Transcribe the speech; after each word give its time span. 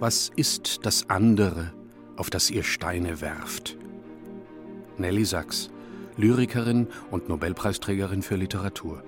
Was 0.00 0.30
ist 0.36 0.86
das 0.86 1.10
andere, 1.10 1.72
auf 2.16 2.30
das 2.30 2.50
ihr 2.50 2.62
Steine 2.62 3.20
werft? 3.20 3.76
Nelly 4.96 5.24
Sachs, 5.24 5.70
Lyrikerin 6.16 6.86
und 7.10 7.28
Nobelpreisträgerin 7.28 8.22
für 8.22 8.36
Literatur. 8.36 9.02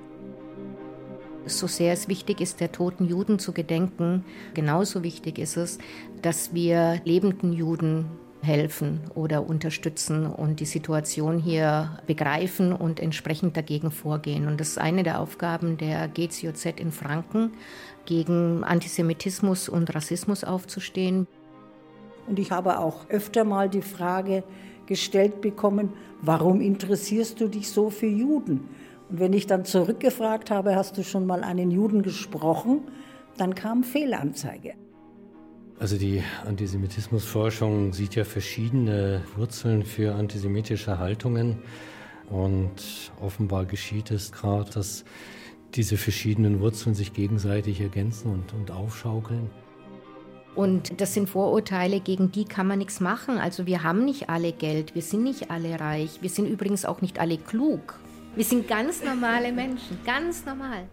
So 1.46 1.68
sehr 1.68 1.92
es 1.92 2.08
wichtig 2.08 2.40
ist, 2.40 2.58
der 2.58 2.72
toten 2.72 3.04
Juden 3.04 3.38
zu 3.38 3.52
gedenken, 3.52 4.24
genauso 4.52 5.04
wichtig 5.04 5.38
ist 5.38 5.56
es, 5.56 5.78
dass 6.22 6.54
wir 6.54 7.00
lebenden 7.04 7.52
Juden 7.52 8.06
helfen 8.42 9.00
oder 9.14 9.46
unterstützen 9.46 10.26
und 10.26 10.60
die 10.60 10.64
Situation 10.64 11.38
hier 11.38 11.98
begreifen 12.06 12.72
und 12.72 13.00
entsprechend 13.00 13.56
dagegen 13.56 13.90
vorgehen. 13.90 14.46
Und 14.46 14.60
das 14.60 14.70
ist 14.70 14.78
eine 14.78 15.02
der 15.02 15.20
Aufgaben 15.20 15.76
der 15.76 16.08
GCOZ 16.08 16.66
in 16.76 16.92
Franken, 16.92 17.52
gegen 18.06 18.64
Antisemitismus 18.64 19.68
und 19.68 19.94
Rassismus 19.94 20.42
aufzustehen. 20.44 21.26
Und 22.26 22.38
ich 22.38 22.50
habe 22.50 22.78
auch 22.78 23.08
öfter 23.08 23.44
mal 23.44 23.68
die 23.68 23.82
Frage 23.82 24.42
gestellt 24.86 25.40
bekommen, 25.40 25.92
warum 26.22 26.60
interessierst 26.60 27.40
du 27.40 27.48
dich 27.48 27.70
so 27.70 27.90
für 27.90 28.06
Juden? 28.06 28.68
Und 29.08 29.20
wenn 29.20 29.32
ich 29.32 29.46
dann 29.46 29.64
zurückgefragt 29.64 30.50
habe, 30.50 30.76
hast 30.76 30.96
du 30.96 31.04
schon 31.04 31.26
mal 31.26 31.42
einen 31.44 31.70
Juden 31.70 32.02
gesprochen, 32.02 32.82
dann 33.36 33.54
kam 33.54 33.84
Fehlanzeige. 33.84 34.74
Also 35.80 35.96
die 35.96 36.22
Antisemitismusforschung 36.44 37.94
sieht 37.94 38.14
ja 38.14 38.24
verschiedene 38.24 39.22
Wurzeln 39.34 39.82
für 39.82 40.14
antisemitische 40.14 40.98
Haltungen. 40.98 41.62
Und 42.28 43.10
offenbar 43.18 43.64
geschieht 43.64 44.10
es 44.10 44.30
gerade, 44.30 44.70
dass 44.70 45.06
diese 45.74 45.96
verschiedenen 45.96 46.60
Wurzeln 46.60 46.94
sich 46.94 47.14
gegenseitig 47.14 47.80
ergänzen 47.80 48.30
und, 48.30 48.52
und 48.52 48.70
aufschaukeln. 48.70 49.48
Und 50.54 51.00
das 51.00 51.14
sind 51.14 51.30
Vorurteile, 51.30 52.00
gegen 52.00 52.30
die 52.30 52.44
kann 52.44 52.66
man 52.66 52.78
nichts 52.78 53.00
machen. 53.00 53.38
Also 53.38 53.64
wir 53.64 53.82
haben 53.82 54.04
nicht 54.04 54.28
alle 54.28 54.52
Geld, 54.52 54.94
wir 54.94 55.02
sind 55.02 55.22
nicht 55.22 55.50
alle 55.50 55.80
reich, 55.80 56.20
wir 56.20 56.28
sind 56.28 56.46
übrigens 56.46 56.84
auch 56.84 57.00
nicht 57.00 57.18
alle 57.18 57.38
klug. 57.38 57.98
Wir 58.36 58.44
sind 58.44 58.68
ganz 58.68 59.02
normale 59.02 59.50
Menschen, 59.50 59.98
ganz 60.04 60.44
normal. 60.44 60.90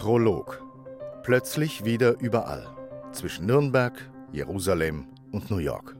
Prolog. 0.00 0.64
Plötzlich 1.24 1.84
wieder 1.84 2.18
überall. 2.20 2.66
Zwischen 3.12 3.44
Nürnberg, 3.44 4.10
Jerusalem 4.32 5.04
und 5.30 5.50
New 5.50 5.58
York. 5.58 5.94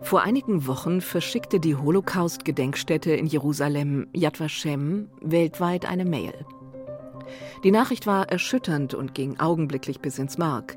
Vor 0.00 0.22
einigen 0.22 0.66
Wochen 0.66 1.00
verschickte 1.00 1.60
die 1.60 1.76
Holocaust-Gedenkstätte 1.76 3.12
in 3.12 3.26
Jerusalem 3.26 4.08
Yad 4.14 4.40
Vashem 4.40 5.08
weltweit 5.20 5.86
eine 5.88 6.04
Mail. 6.04 6.34
Die 7.62 7.70
Nachricht 7.70 8.08
war 8.08 8.28
erschütternd 8.28 8.92
und 8.92 9.14
ging 9.14 9.38
augenblicklich 9.38 10.00
bis 10.00 10.18
ins 10.18 10.38
Mark. 10.38 10.76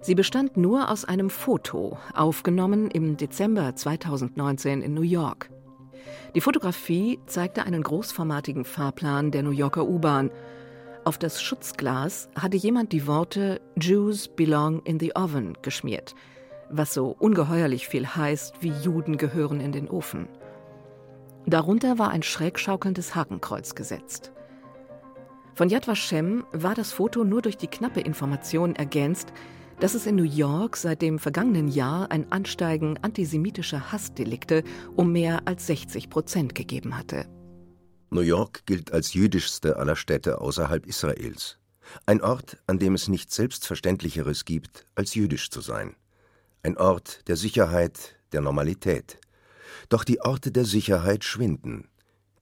Sie 0.00 0.16
bestand 0.16 0.56
nur 0.56 0.90
aus 0.90 1.04
einem 1.04 1.30
Foto, 1.30 1.96
aufgenommen 2.12 2.90
im 2.90 3.16
Dezember 3.16 3.76
2019 3.76 4.82
in 4.82 4.94
New 4.94 5.02
York. 5.02 5.53
Die 6.34 6.40
Fotografie 6.40 7.20
zeigte 7.26 7.64
einen 7.64 7.82
großformatigen 7.82 8.64
Fahrplan 8.64 9.30
der 9.30 9.42
New 9.42 9.50
Yorker 9.50 9.86
U-Bahn. 9.86 10.30
Auf 11.04 11.18
das 11.18 11.42
Schutzglas 11.42 12.28
hatte 12.34 12.56
jemand 12.56 12.92
die 12.92 13.06
Worte 13.06 13.60
Jews 13.80 14.28
belong 14.28 14.80
in 14.84 14.98
the 14.98 15.14
oven 15.14 15.56
geschmiert, 15.62 16.14
was 16.70 16.94
so 16.94 17.14
ungeheuerlich 17.18 17.88
viel 17.88 18.06
heißt 18.06 18.56
wie 18.60 18.72
Juden 18.82 19.16
gehören 19.18 19.60
in 19.60 19.72
den 19.72 19.88
Ofen. 19.88 20.28
Darunter 21.46 21.98
war 21.98 22.10
ein 22.10 22.22
schräg 22.22 22.58
schaukelndes 22.58 23.14
Hakenkreuz 23.14 23.74
gesetzt. 23.74 24.32
Von 25.54 25.68
Yad 25.68 25.86
Vashem 25.86 26.44
war 26.52 26.74
das 26.74 26.92
Foto 26.92 27.22
nur 27.22 27.42
durch 27.42 27.56
die 27.56 27.68
knappe 27.68 28.00
Information 28.00 28.74
ergänzt, 28.74 29.32
dass 29.80 29.94
es 29.94 30.06
in 30.06 30.16
New 30.16 30.22
York 30.22 30.76
seit 30.76 31.02
dem 31.02 31.18
vergangenen 31.18 31.68
Jahr 31.68 32.10
ein 32.10 32.30
Ansteigen 32.32 32.98
antisemitischer 33.02 33.92
Hassdelikte 33.92 34.64
um 34.96 35.12
mehr 35.12 35.42
als 35.46 35.66
60 35.66 36.10
Prozent 36.10 36.54
gegeben 36.54 36.96
hatte. 36.96 37.26
New 38.10 38.20
York 38.20 38.64
gilt 38.66 38.92
als 38.92 39.14
jüdischste 39.14 39.76
aller 39.76 39.96
Städte 39.96 40.40
außerhalb 40.40 40.86
Israels. 40.86 41.58
Ein 42.06 42.22
Ort, 42.22 42.58
an 42.66 42.78
dem 42.78 42.94
es 42.94 43.08
nichts 43.08 43.36
Selbstverständlicheres 43.36 44.44
gibt, 44.44 44.86
als 44.94 45.14
jüdisch 45.14 45.50
zu 45.50 45.60
sein. 45.60 45.96
Ein 46.62 46.78
Ort 46.78 47.26
der 47.28 47.36
Sicherheit, 47.36 48.16
der 48.32 48.40
Normalität. 48.40 49.18
Doch 49.88 50.04
die 50.04 50.20
Orte 50.20 50.50
der 50.50 50.64
Sicherheit 50.64 51.24
schwinden. 51.24 51.88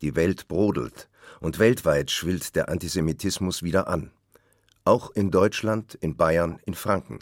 Die 0.01 0.15
Welt 0.15 0.49
brodelt 0.49 1.09
und 1.41 1.59
weltweit 1.59 2.11
schwillt 2.11 2.55
der 2.55 2.69
Antisemitismus 2.69 3.63
wieder 3.63 3.89
an. 3.89 4.13
Auch 4.85 5.11
in 5.11 5.31
Deutschland, 5.31 5.95
in 5.95 6.17
Bayern, 6.17 6.59
in 6.67 6.75
Franken. 6.75 7.21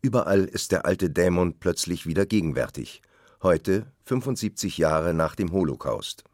Überall 0.00 0.44
ist 0.44 0.70
der 0.70 0.86
alte 0.86 1.10
Dämon 1.10 1.58
plötzlich 1.58 2.06
wieder 2.06 2.24
gegenwärtig. 2.24 3.02
Heute, 3.42 3.86
75 4.04 4.78
Jahre 4.78 5.12
nach 5.12 5.34
dem 5.34 5.50
Holocaust. 5.50 6.24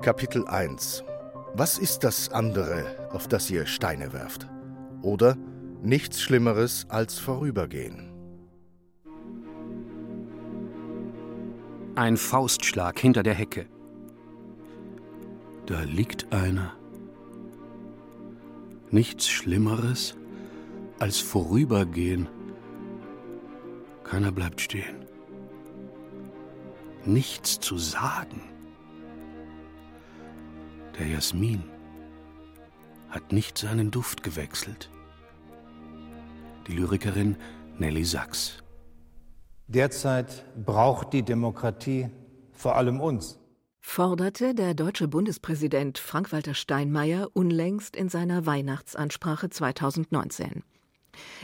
Kapitel 0.00 0.46
1 0.46 1.04
Was 1.54 1.78
ist 1.78 2.02
das 2.02 2.30
andere, 2.30 3.10
auf 3.10 3.28
das 3.28 3.50
ihr 3.50 3.66
Steine 3.66 4.14
werft? 4.14 4.48
Oder 5.02 5.36
nichts 5.82 6.22
Schlimmeres 6.22 6.86
als 6.88 7.18
vorübergehen. 7.18 8.08
Ein 11.94 12.16
Faustschlag 12.16 12.98
hinter 12.98 13.22
der 13.22 13.34
Hecke. 13.34 13.66
Da 15.66 15.82
liegt 15.82 16.32
einer. 16.32 16.72
Nichts 18.90 19.28
Schlimmeres 19.28 20.16
als 20.98 21.18
vorübergehen. 21.20 22.28
Keiner 24.04 24.32
bleibt 24.32 24.60
stehen. 24.60 25.06
Nichts 27.04 27.60
zu 27.60 27.78
sagen. 27.78 28.42
Der 30.98 31.06
Jasmin 31.06 31.62
hat 33.08 33.32
nicht 33.32 33.56
seinen 33.56 33.90
Duft 33.90 34.22
gewechselt. 34.22 34.90
Die 36.66 36.72
Lyrikerin 36.72 37.36
Nelly 37.78 38.04
Sachs. 38.04 38.62
Derzeit 39.68 40.44
braucht 40.64 41.12
die 41.12 41.22
Demokratie 41.22 42.08
vor 42.52 42.76
allem 42.76 43.00
uns 43.00 43.41
forderte 43.82 44.54
der 44.54 44.72
deutsche 44.72 45.08
Bundespräsident 45.08 45.98
Frank-Walter 45.98 46.54
Steinmeier 46.54 47.28
unlängst 47.34 47.94
in 47.94 48.08
seiner 48.08 48.46
Weihnachtsansprache 48.46 49.50
2019. 49.50 50.62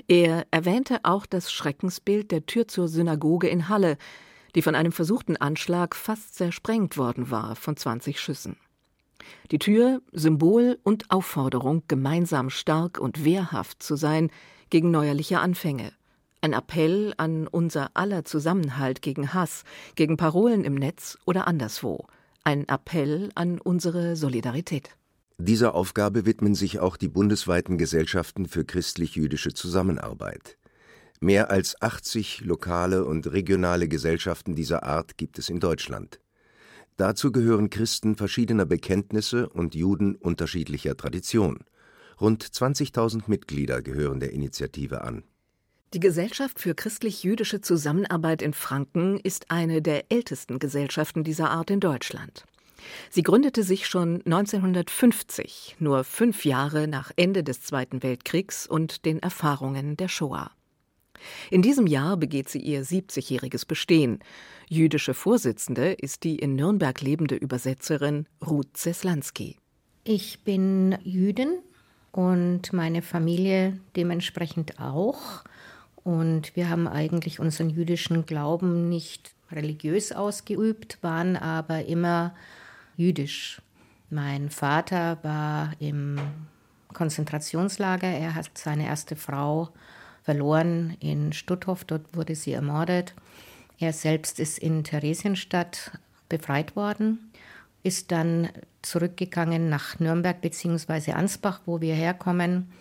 Er 0.07 0.47
erwähnte 0.51 1.01
auch 1.03 1.27
das 1.27 1.53
Schreckensbild 1.53 2.31
der 2.31 2.47
Tür 2.47 2.67
zur 2.67 2.89
Synagoge 2.89 3.49
in 3.49 3.69
Halle, 3.69 3.99
die 4.55 4.63
von 4.63 4.75
einem 4.75 4.93
versuchten 4.93 5.37
Anschlag 5.37 5.95
fast 5.95 6.37
zersprengt 6.37 6.97
worden 6.97 7.31
war 7.31 7.55
von 7.55 7.77
20 7.77 8.19
Schüssen. 8.19 8.57
Die 9.51 9.59
Tür 9.59 10.01
Symbol 10.13 10.79
und 10.85 11.11
Aufforderung, 11.11 11.83
gemeinsam 11.87 12.49
stark 12.49 12.99
und 12.99 13.25
wehrhaft 13.25 13.83
zu 13.83 13.97
sein 13.97 14.31
gegen 14.71 14.91
neuerliche 14.91 15.41
Anfänge. 15.41 15.93
Ein 16.41 16.53
Appell 16.55 17.13
an 17.19 17.47
unser 17.49 17.91
aller 17.95 18.25
Zusammenhalt 18.25 19.03
gegen 19.03 19.35
Hass, 19.35 19.65
gegen 19.97 20.17
Parolen 20.17 20.65
im 20.65 20.77
Netz 20.77 21.19
oder 21.27 21.47
anderswo– 21.47 22.07
ein 22.45 22.69
Appell 22.69 23.31
an 23.35 23.61
unsere 23.61 24.17
Solidarität. 24.17 24.97
Dieser 25.39 25.75
Aufgabe 25.75 26.27
widmen 26.27 26.55
sich 26.55 26.81
auch 26.81 26.97
die 26.97 27.09
bundesweiten 27.09 27.79
Gesellschaften 27.79 28.47
für 28.47 28.65
christlich-jüdische 28.65 29.55
Zusammenarbeit. 29.55 30.59
Mehr 31.21 31.51
als 31.51 31.81
80 31.81 32.41
lokale 32.41 33.05
und 33.05 33.31
regionale 33.31 33.89
Gesellschaften 33.89 34.55
dieser 34.55 34.85
Art 34.85 35.17
gibt 35.17 35.39
es 35.39 35.49
in 35.49 35.61
Deutschland. 35.61 36.21
Dazu 36.97 37.31
gehören 37.31 37.71
Christen 37.71 38.17
verschiedener 38.17 38.67
Bekenntnisse 38.67 39.49
und 39.49 39.77
Juden 39.77 40.17
unterschiedlicher 40.17 40.97
Tradition. 40.97 41.61
Rund 42.21 42.45
20.000 42.45 43.23
Mitglieder 43.29 43.83
gehören 43.83 44.19
der 44.19 44.33
Initiative 44.33 45.03
an. 45.03 45.23
Die 45.95 46.01
Gesellschaft 46.01 46.61
für 46.61 46.75
christlich-jüdische 46.75 47.63
Zusammenarbeit 47.63 48.43
in 48.43 48.53
Franken 48.53 49.19
ist 49.21 49.51
eine 49.51 49.81
der 49.81 50.13
ältesten 50.13 50.59
Gesellschaften 50.59 51.25
dieser 51.25 51.49
Art 51.51 51.71
in 51.71 51.81
Deutschland. 51.81 52.45
Sie 53.09 53.23
gründete 53.23 53.63
sich 53.63 53.87
schon 53.87 54.17
1950, 54.27 55.77
nur 55.79 56.05
fünf 56.05 56.45
Jahre 56.45 56.89
nach 56.89 57.11
Ende 57.17 57.43
des 57.43 57.63
Zweiten 57.63 58.03
Weltkriegs 58.03 58.67
und 58.67 59.07
den 59.07 59.19
Erfahrungen 59.21 59.97
der 59.97 60.09
Shoah. 60.09 60.51
In 61.51 61.63
diesem 61.63 61.87
Jahr 61.87 62.19
begeht 62.19 62.51
sie 62.51 62.61
ihr 62.61 62.85
70-jähriges 62.85 63.67
Bestehen. 63.67 64.19
Jüdische 64.69 65.15
Vorsitzende 65.15 65.93
ist 65.95 66.23
die 66.23 66.37
in 66.37 66.55
Nürnberg 66.55 67.01
lebende 67.01 67.35
Übersetzerin 67.35 68.27
Ruth 68.47 68.77
Zeslanski. 68.77 69.57
Ich 70.05 70.45
bin 70.45 70.99
Jüdin 71.03 71.61
und 72.13 72.75
meine 72.75 73.01
Familie 73.01 73.81
dementsprechend 73.97 74.79
auch. 74.79 75.45
Und 76.05 76.57
wir 76.57 76.69
haben 76.69 76.89
eigentlich 76.89 77.41
unseren 77.41 77.71
jüdischen 77.71 78.27
Glauben 78.27 78.89
nicht 78.89 79.33
religiös 79.51 80.13
ausgeübt, 80.13 80.99
waren 81.03 81.37
aber 81.37 81.87
immer 81.87 82.35
jüdisch. 82.97 83.61
Mein 84.11 84.51
Vater 84.51 85.19
war 85.23 85.73
im 85.81 86.19
Konzentrationslager. 86.93 88.09
Er 88.09 88.35
hat 88.35 88.51
seine 88.55 88.87
erste 88.87 89.17
Frau 89.17 89.71
verloren 90.23 90.97
in 91.01 91.33
Stutthof. 91.33 91.85
Dort 91.85 92.17
wurde 92.17 92.35
sie 92.35 92.53
ermordet. 92.53 93.15
Er 93.79 93.93
selbst 93.93 94.41
ist 94.41 94.59
in 94.59 94.83
Theresienstadt 94.83 95.93
befreit 96.29 96.75
worden, 96.75 97.31
ist 97.83 98.11
dann 98.11 98.49
zurückgegangen 98.83 99.69
nach 99.69 100.01
Nürnberg 100.01 100.41
bzw. 100.41 101.13
Ansbach, 101.13 101.61
wo 101.65 101.81
wir 101.81 101.95
herkommen, 101.95 102.73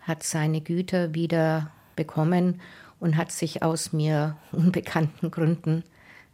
hat 0.00 0.22
seine 0.22 0.60
Güter 0.60 1.14
wieder 1.14 1.72
bekommen 1.96 2.60
und 3.00 3.16
hat 3.16 3.32
sich 3.32 3.62
aus 3.62 3.92
mir 3.92 4.36
unbekannten 4.52 5.30
Gründen 5.30 5.84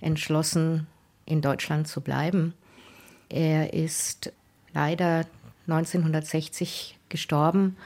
entschlossen, 0.01 0.87
in 1.27 1.43
Deutschland 1.43 1.87
zu 1.87 2.01
bleiben. 2.01 2.55
Er 3.29 3.73
ist 3.73 4.33
leider 4.73 5.27
1960 5.69 6.99
gestorben 7.09 7.77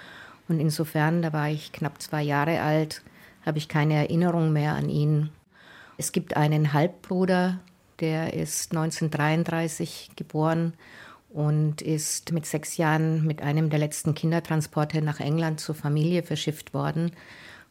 und 0.49 0.61
insofern, 0.61 1.23
da 1.23 1.33
war 1.33 1.49
ich 1.49 1.73
knapp 1.73 2.01
zwei 2.01 2.23
Jahre 2.23 2.61
alt, 2.61 3.03
habe 3.45 3.59
ich 3.59 3.69
keine 3.69 3.95
Erinnerung 3.95 4.53
mehr 4.53 4.73
an 4.75 4.89
ihn. 4.89 5.31
Es 5.99 6.13
gibt 6.13 6.37
einen 6.37 6.73
Halbbruder, 6.73 7.61
der 8.01 8.35
ist 8.35 8.73
1933 8.73 10.11
geboren 10.17 10.73
und 11.31 11.83
ist 11.83 12.33
mit 12.33 12.47
sechs 12.47 12.77
Jahren 12.77 13.27
mit 13.27 13.43
einem 13.43 13.71
der 13.71 13.79
letzten 13.79 14.15
Kindertransporte 14.15 15.03
nach 15.03 15.21
England 15.21 15.61
zur 15.61 15.75
Familie 15.75 16.23
verschifft 16.23 16.75
worden 16.75 17.13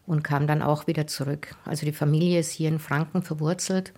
und 0.05 0.23
kam 0.23 0.47
dann 0.47 0.61
auch 0.61 0.88
wieder 0.88 1.07
zurück. 1.07 1.55
Also 1.65 1.85
die 1.85 1.94
Familie 1.94 2.39
ist 2.39 2.51
hier 2.51 2.69
in 2.69 2.79
Franken 2.79 3.23
verwurzelt 3.23 3.94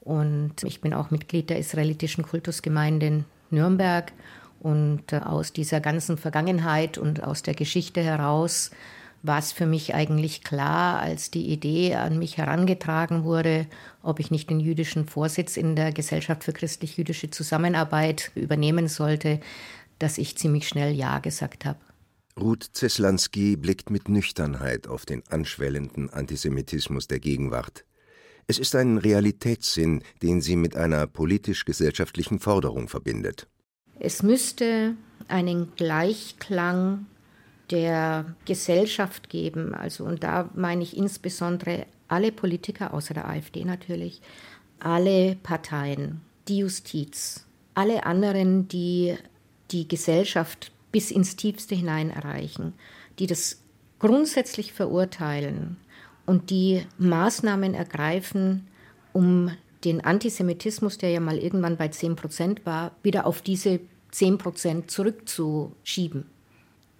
und 0.00 0.62
ich 0.64 0.80
bin 0.80 0.94
auch 0.94 1.10
Mitglied 1.10 1.50
der 1.50 1.58
israelitischen 1.58 2.24
Kultusgemeinde 2.24 3.06
in 3.06 3.24
Nürnberg. 3.50 4.12
Und 4.60 5.12
äh, 5.12 5.18
aus 5.18 5.52
dieser 5.52 5.80
ganzen 5.80 6.18
Vergangenheit 6.18 6.98
und 6.98 7.22
aus 7.22 7.42
der 7.42 7.54
Geschichte 7.54 8.02
heraus 8.02 8.70
war 9.22 9.38
es 9.38 9.52
für 9.52 9.66
mich 9.66 9.94
eigentlich 9.94 10.44
klar, 10.44 11.00
als 11.00 11.30
die 11.30 11.48
Idee 11.48 11.94
an 11.96 12.18
mich 12.18 12.38
herangetragen 12.38 13.24
wurde, 13.24 13.66
ob 14.02 14.20
ich 14.20 14.30
nicht 14.30 14.48
den 14.48 14.60
jüdischen 14.60 15.06
Vorsitz 15.06 15.56
in 15.56 15.76
der 15.76 15.92
Gesellschaft 15.92 16.44
für 16.44 16.52
christlich-jüdische 16.52 17.30
Zusammenarbeit 17.30 18.30
übernehmen 18.34 18.88
sollte, 18.88 19.40
dass 19.98 20.18
ich 20.18 20.38
ziemlich 20.38 20.68
schnell 20.68 20.94
Ja 20.94 21.18
gesagt 21.18 21.64
habe. 21.64 21.78
Ruth 22.38 22.70
Zeslanski 22.72 23.56
blickt 23.56 23.90
mit 23.90 24.08
Nüchternheit 24.08 24.86
auf 24.86 25.04
den 25.04 25.22
anschwellenden 25.28 26.10
Antisemitismus 26.10 27.08
der 27.08 27.18
Gegenwart. 27.18 27.84
Es 28.46 28.58
ist 28.58 28.74
ein 28.76 28.98
Realitätssinn, 28.98 30.02
den 30.22 30.40
sie 30.40 30.56
mit 30.56 30.76
einer 30.76 31.06
politisch-gesellschaftlichen 31.06 32.38
Forderung 32.38 32.88
verbindet. 32.88 33.46
Es 33.98 34.22
müsste 34.22 34.94
einen 35.26 35.72
Gleichklang 35.76 37.06
der 37.70 38.36
Gesellschaft 38.46 39.28
geben. 39.28 39.74
Also, 39.74 40.04
und 40.04 40.22
da 40.22 40.48
meine 40.54 40.82
ich 40.82 40.96
insbesondere 40.96 41.86
alle 42.06 42.32
Politiker, 42.32 42.94
außer 42.94 43.14
der 43.14 43.28
AfD 43.28 43.64
natürlich, 43.64 44.22
alle 44.78 45.36
Parteien, 45.42 46.22
die 46.46 46.58
Justiz, 46.58 47.46
alle 47.74 48.06
anderen, 48.06 48.68
die 48.68 49.16
die 49.70 49.86
Gesellschaft 49.86 50.72
bis 50.92 51.10
ins 51.10 51.36
Tiefste 51.36 51.74
hinein 51.74 52.10
erreichen, 52.10 52.74
die 53.18 53.26
das 53.26 53.62
grundsätzlich 53.98 54.72
verurteilen, 54.72 55.76
und 56.28 56.50
die 56.50 56.84
Maßnahmen 56.98 57.72
ergreifen, 57.72 58.68
um 59.14 59.50
den 59.84 60.04
Antisemitismus, 60.04 60.98
der 60.98 61.10
ja 61.10 61.20
mal 61.20 61.38
irgendwann 61.38 61.78
bei 61.78 61.88
10 61.88 62.16
Prozent 62.16 62.66
war, 62.66 62.92
wieder 63.02 63.26
auf 63.26 63.40
diese 63.40 63.80
10 64.10 64.36
Prozent 64.36 64.90
zurückzuschieben. 64.90 66.26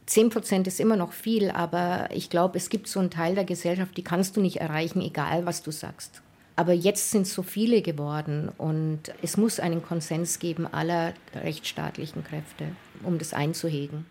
10 0.06 0.31
Prozent 0.31 0.67
ist 0.67 0.81
immer 0.81 0.96
noch 0.96 1.12
viel, 1.12 1.50
aber 1.50 2.08
ich 2.11 2.31
glaube, 2.31 2.56
es 2.56 2.70
gibt 2.70 2.88
so 2.88 3.00
einen 3.00 3.11
Teil 3.11 3.35
der 3.35 3.44
Gesellschaft, 3.44 3.94
die 3.99 4.02
kannst 4.02 4.37
du 4.37 4.40
nicht 4.40 4.56
erreichen, 4.62 5.02
egal 5.02 5.44
was 5.44 5.62
du 5.62 5.70
sagst. 5.70 6.23
Aber 6.58 6.72
jetzt 6.72 7.12
sind 7.12 7.28
so 7.28 7.44
viele 7.44 7.82
geworden 7.82 8.49
und 8.58 9.14
es 9.22 9.37
muss 9.37 9.60
einen 9.60 9.81
Konsens 9.81 10.40
geben 10.40 10.66
aller 10.66 11.14
rechtsstaatlichen 11.32 12.25
Kräfte, 12.25 12.64
um 13.05 13.16
das 13.16 13.32
einzuhegen. 13.32 14.06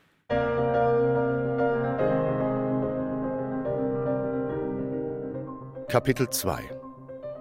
Kapitel 5.89 6.29
2 6.29 6.63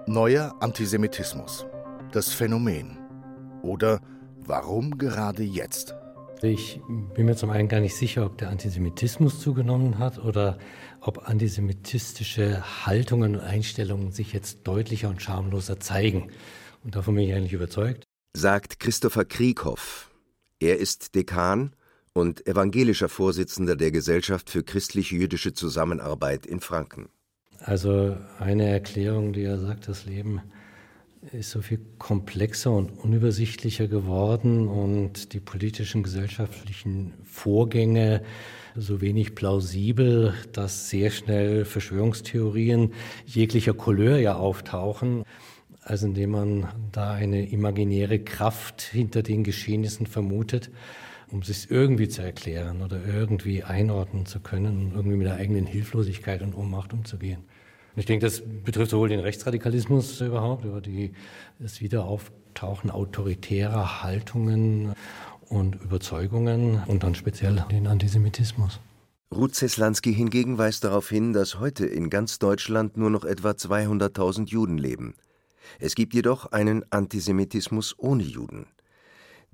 Neuer 0.09 0.57
Antisemitismus. 0.59 1.67
Das 2.11 2.33
Phänomen. 2.33 2.99
Oder 3.63 4.01
warum 4.41 4.99
gerade 4.99 5.45
jetzt? 5.45 5.95
Ich 6.43 6.81
bin 7.15 7.27
mir 7.27 7.35
zum 7.35 7.51
einen 7.51 7.69
gar 7.69 7.81
nicht 7.81 7.95
sicher, 7.95 8.27
ob 8.27 8.37
der 8.39 8.51
Antisemitismus 8.51 9.41
zugenommen 9.41 9.99
hat 9.99 10.19
oder 10.19 10.59
ob 11.01 11.29
antisemitistische 11.29 12.63
Haltungen 12.85 13.37
und 13.37 13.41
Einstellungen 13.41 14.13
sich 14.13 14.33
jetzt 14.33 14.61
deutlicher 14.65 15.09
und 15.09 15.23
schamloser 15.23 15.81
zeigen. 15.81 16.31
Und 16.85 16.95
davon 16.95 17.15
bin 17.15 17.25
ich 17.25 17.35
eigentlich 17.35 17.55
überzeugt. 17.55 18.05
Sagt 18.37 18.81
Christopher 18.81 19.25
Krieghoff. 19.25 20.11
Er 20.61 20.79
ist 20.79 21.15
Dekan 21.15 21.75
und 22.13 22.47
evangelischer 22.47 23.09
Vorsitzender 23.09 23.77
der 23.77 23.91
Gesellschaft 23.91 24.51
für 24.51 24.63
christlich-jüdische 24.63 25.55
Zusammenarbeit 25.55 26.45
in 26.45 26.61
Franken. 26.61 27.09
Also 27.61 28.17
eine 28.39 28.69
Erklärung, 28.69 29.33
die 29.33 29.43
er 29.43 29.59
sagt, 29.59 29.89
das 29.89 30.05
Leben 30.05 30.43
ist 31.33 31.51
so 31.51 31.61
viel 31.61 31.81
komplexer 31.99 32.73
und 32.73 32.91
unübersichtlicher 32.91 33.89
geworden 33.89 34.69
und 34.69 35.33
die 35.33 35.41
politischen, 35.41 36.03
gesellschaftlichen 36.03 37.15
Vorgänge 37.25 38.23
so 38.75 39.01
wenig 39.01 39.35
plausibel, 39.35 40.35
dass 40.53 40.91
sehr 40.91 41.11
schnell 41.11 41.65
Verschwörungstheorien 41.65 42.93
jeglicher 43.25 43.75
Couleur 43.75 44.19
ja 44.19 44.37
auftauchen, 44.37 45.25
also 45.83 46.07
indem 46.07 46.31
man 46.31 46.69
da 46.93 47.13
eine 47.13 47.49
imaginäre 47.49 48.19
Kraft 48.19 48.83
hinter 48.83 49.23
den 49.23 49.45
Geschehnissen 49.45 50.07
vermutet 50.07 50.71
um 51.33 51.43
sich 51.43 51.71
irgendwie 51.71 52.09
zu 52.09 52.23
erklären 52.23 52.83
oder 52.83 53.05
irgendwie 53.05 53.65
einordnen 53.65 54.27
zu 54.27 54.41
können 54.41 54.79
und 54.79 54.93
irgendwie 54.95 55.17
mit 55.17 55.27
der 55.27 55.35
eigenen 55.35 55.67
Hilflosigkeit 55.67 56.41
und 56.43 56.55
Ohnmacht 56.55 56.93
umzugehen. 56.93 57.45
Und 57.97 58.01
ich 58.01 58.07
denke, 58.07 58.27
das 58.27 58.43
betrifft 58.63 58.91
sowohl 58.91 59.09
den 59.09 59.21
Rechtsradikalismus 59.21 60.21
überhaupt, 60.21 60.67
über 60.67 60.83
die, 60.83 61.15
das 61.59 61.81
Wiederauftauchen 61.81 62.91
autoritärer 62.91 64.03
Haltungen 64.03 64.93
und 65.49 65.77
Überzeugungen 65.77 66.83
und 66.87 67.03
dann 67.03 67.15
speziell 67.15 67.65
den 67.71 67.87
Antisemitismus. 67.87 68.81
Ruth 69.35 69.55
Zeslanski 69.55 70.13
hingegen 70.13 70.59
weist 70.59 70.85
darauf 70.85 71.09
hin, 71.09 71.33
dass 71.33 71.59
heute 71.59 71.87
in 71.87 72.11
ganz 72.11 72.39
Deutschland 72.39 72.99
nur 72.99 73.09
noch 73.09 73.25
etwa 73.25 73.53
200.000 73.53 74.51
Juden 74.51 74.77
leben. 74.77 75.15
Es 75.81 75.95
gibt 75.95 76.13
jedoch 76.13 76.53
einen 76.53 76.85
Antisemitismus 76.93 77.99
ohne 77.99 78.25
Juden. 78.25 78.67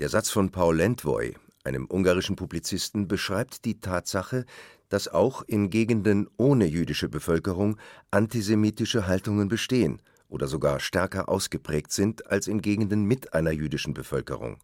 Der 0.00 0.08
Satz 0.08 0.30
von 0.30 0.50
Paul 0.50 0.78
Lentwoy, 0.78 1.36
einem 1.62 1.86
ungarischen 1.88 2.34
Publizisten, 2.34 3.06
beschreibt 3.06 3.64
die 3.64 3.78
Tatsache, 3.78 4.46
dass 4.92 5.08
auch 5.08 5.40
in 5.46 5.70
Gegenden 5.70 6.28
ohne 6.36 6.66
jüdische 6.66 7.08
Bevölkerung 7.08 7.78
antisemitische 8.10 9.06
Haltungen 9.06 9.48
bestehen 9.48 10.02
oder 10.28 10.46
sogar 10.46 10.80
stärker 10.80 11.30
ausgeprägt 11.30 11.92
sind 11.92 12.30
als 12.30 12.46
in 12.46 12.60
Gegenden 12.60 13.04
mit 13.04 13.32
einer 13.32 13.52
jüdischen 13.52 13.94
Bevölkerung. 13.94 14.58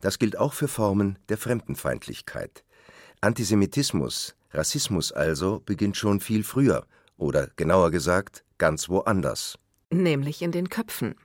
Das 0.00 0.20
gilt 0.20 0.38
auch 0.38 0.52
für 0.52 0.68
Formen 0.68 1.18
der 1.28 1.36
Fremdenfeindlichkeit. 1.36 2.62
Antisemitismus, 3.20 4.36
Rassismus 4.52 5.10
also, 5.10 5.60
beginnt 5.66 5.96
schon 5.96 6.20
viel 6.20 6.44
früher 6.44 6.86
oder 7.16 7.48
genauer 7.56 7.90
gesagt 7.90 8.44
ganz 8.58 8.88
woanders. 8.88 9.58
Nämlich 9.90 10.42
in 10.42 10.52
den 10.52 10.68
Köpfen. 10.68 11.16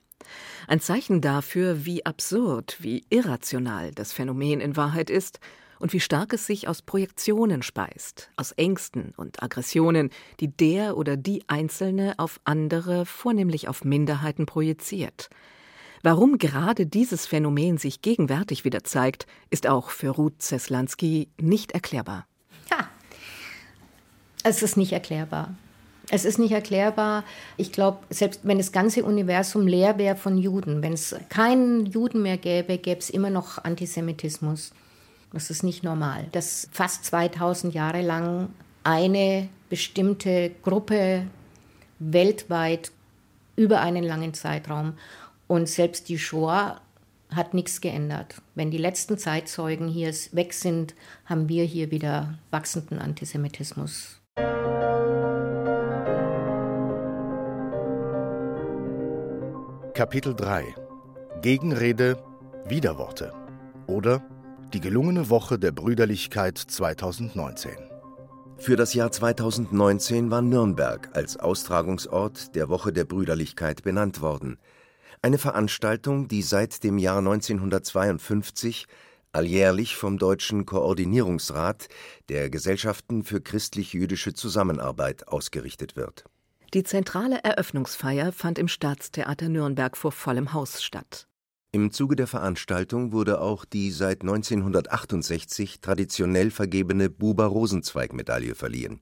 Ein 0.68 0.80
Zeichen 0.80 1.22
dafür, 1.22 1.86
wie 1.86 2.08
absurd, 2.08 2.78
wie 2.80 3.06
irrational 3.12 3.92
das 3.92 4.14
Phänomen 4.14 4.62
in 4.62 4.76
Wahrheit 4.76 5.12
ist 5.12 5.40
und 5.82 5.94
wie 5.94 6.00
stark 6.00 6.34
es 6.34 6.46
sich 6.46 6.68
aus 6.68 6.82
Projektionen 6.82 7.64
speist, 7.64 8.30
aus 8.38 8.52
Ängsten 8.52 9.14
und 9.18 9.42
Aggressionen, 9.42 10.12
die 10.40 10.48
der 10.48 10.96
oder 10.96 11.18
die 11.18 11.44
Einzelne 11.48 12.14
auf 12.18 12.40
andere, 12.44 13.06
vornehmlich 13.06 13.68
auf 13.68 13.84
Minderheiten 13.84 14.46
projiziert. 14.46 15.30
Warum 16.04 16.38
gerade 16.38 16.86
dieses 16.86 17.28
Phänomen 17.28 17.78
sich 17.78 18.02
gegenwärtig 18.02 18.64
wieder 18.64 18.84
zeigt, 18.84 19.28
ist 19.50 19.68
auch 19.68 19.90
für 19.90 20.10
Ruth 20.10 20.42
Zeslanski 20.42 21.30
nicht 21.40 21.74
erklärbar. 21.74 22.26
Ja, 22.70 22.88
es 24.44 24.64
ist 24.64 24.78
nicht 24.78 24.94
erklärbar. 24.94 25.54
Es 26.10 26.26
ist 26.26 26.40
nicht 26.40 26.52
erklärbar. 26.52 27.24
Ich 27.56 27.72
glaube, 27.72 28.00
selbst 28.10 28.42
wenn 28.44 28.58
das 28.58 28.72
ganze 28.72 29.04
Universum 29.04 29.68
leer 29.68 29.98
wäre 29.98 30.16
von 30.16 30.38
Juden, 30.38 30.82
wenn 30.82 30.94
es 30.94 31.16
keinen 31.30 31.86
Juden 31.86 32.22
mehr 32.22 32.38
gäbe, 32.38 32.78
gäbe 32.78 33.00
es 33.00 33.10
immer 33.10 33.30
noch 33.30 33.64
Antisemitismus. 33.64 34.74
Das 35.34 35.50
ist 35.50 35.64
nicht 35.64 35.84
normal, 35.84 36.28
dass 36.34 36.68
fast 36.72 37.06
2000 37.06 37.74
Jahre 37.74 38.02
lang 38.02 38.50
eine 38.84 39.48
bestimmte 39.70 40.52
Gruppe 40.62 41.28
weltweit 42.00 42.92
über 43.56 43.80
einen 43.80 44.04
langen 44.04 44.34
Zeitraum 44.34 44.94
und 45.48 45.70
selbst 45.70 46.10
die 46.10 46.20
Shoah 46.20 46.82
hat 47.30 47.54
nichts 47.54 47.80
geändert. 47.80 48.42
Wenn 48.56 48.72
die 48.72 48.78
letzten 48.78 49.18
Zeitzeugen 49.18 49.88
hier 49.88 50.14
weg 50.34 50.52
sind, 50.54 50.96
haben 51.26 51.48
wir 51.48 51.64
hier 51.64 51.92
wieder 51.92 52.38
wachsenden 52.50 53.00
Antisemitismus. 53.00 54.20
Kapitel 59.94 60.36
3 60.36 60.76
Gegenrede, 61.42 62.22
Widerworte 62.66 63.34
oder 63.88 64.22
die 64.74 64.80
gelungene 64.80 65.30
Woche 65.30 65.60
der 65.60 65.72
Brüderlichkeit 65.72 66.58
2019. 66.58 67.72
Für 68.58 68.76
das 68.76 68.94
Jahr 68.94 69.12
2019 69.12 70.32
war 70.32 70.42
Nürnberg 70.42 71.10
als 71.14 71.38
Austragungsort 71.38 72.56
der 72.56 72.70
Woche 72.70 72.94
der 72.94 73.06
Brüderlichkeit 73.06 73.84
benannt 73.84 74.22
worden. 74.22 74.58
Eine 75.22 75.38
Veranstaltung, 75.38 76.28
die 76.28 76.42
seit 76.42 76.84
dem 76.84 76.98
Jahr 76.98 77.18
1952 77.18 78.88
alljährlich 79.34 79.96
vom 79.96 80.18
Deutschen 80.18 80.66
Koordinierungsrat 80.66 81.88
der 82.30 82.50
Gesellschaften 82.50 83.24
für 83.24 83.42
christlich-jüdische 83.42 84.34
Zusammenarbeit 84.34 85.28
ausgerichtet 85.28 85.96
wird. 85.96 86.26
Die 86.74 86.84
zentrale 86.84 87.44
Eröffnungsfeier 87.44 88.32
fand 88.32 88.58
im 88.58 88.70
Staatstheater 88.70 89.50
Nürnberg 89.50 89.98
vor 89.98 90.14
vollem 90.14 90.54
Haus 90.54 90.82
statt. 90.82 91.28
Im 91.74 91.92
Zuge 91.92 92.18
der 92.18 92.28
Veranstaltung 92.28 93.14
wurde 93.14 93.40
auch 93.40 93.64
die 93.64 93.92
seit 93.92 94.24
1968 94.24 95.80
traditionell 95.80 96.52
vergebene 96.52 97.10
Buber-Rosenzweig-Medaille 97.10 98.56
verliehen. 98.56 99.00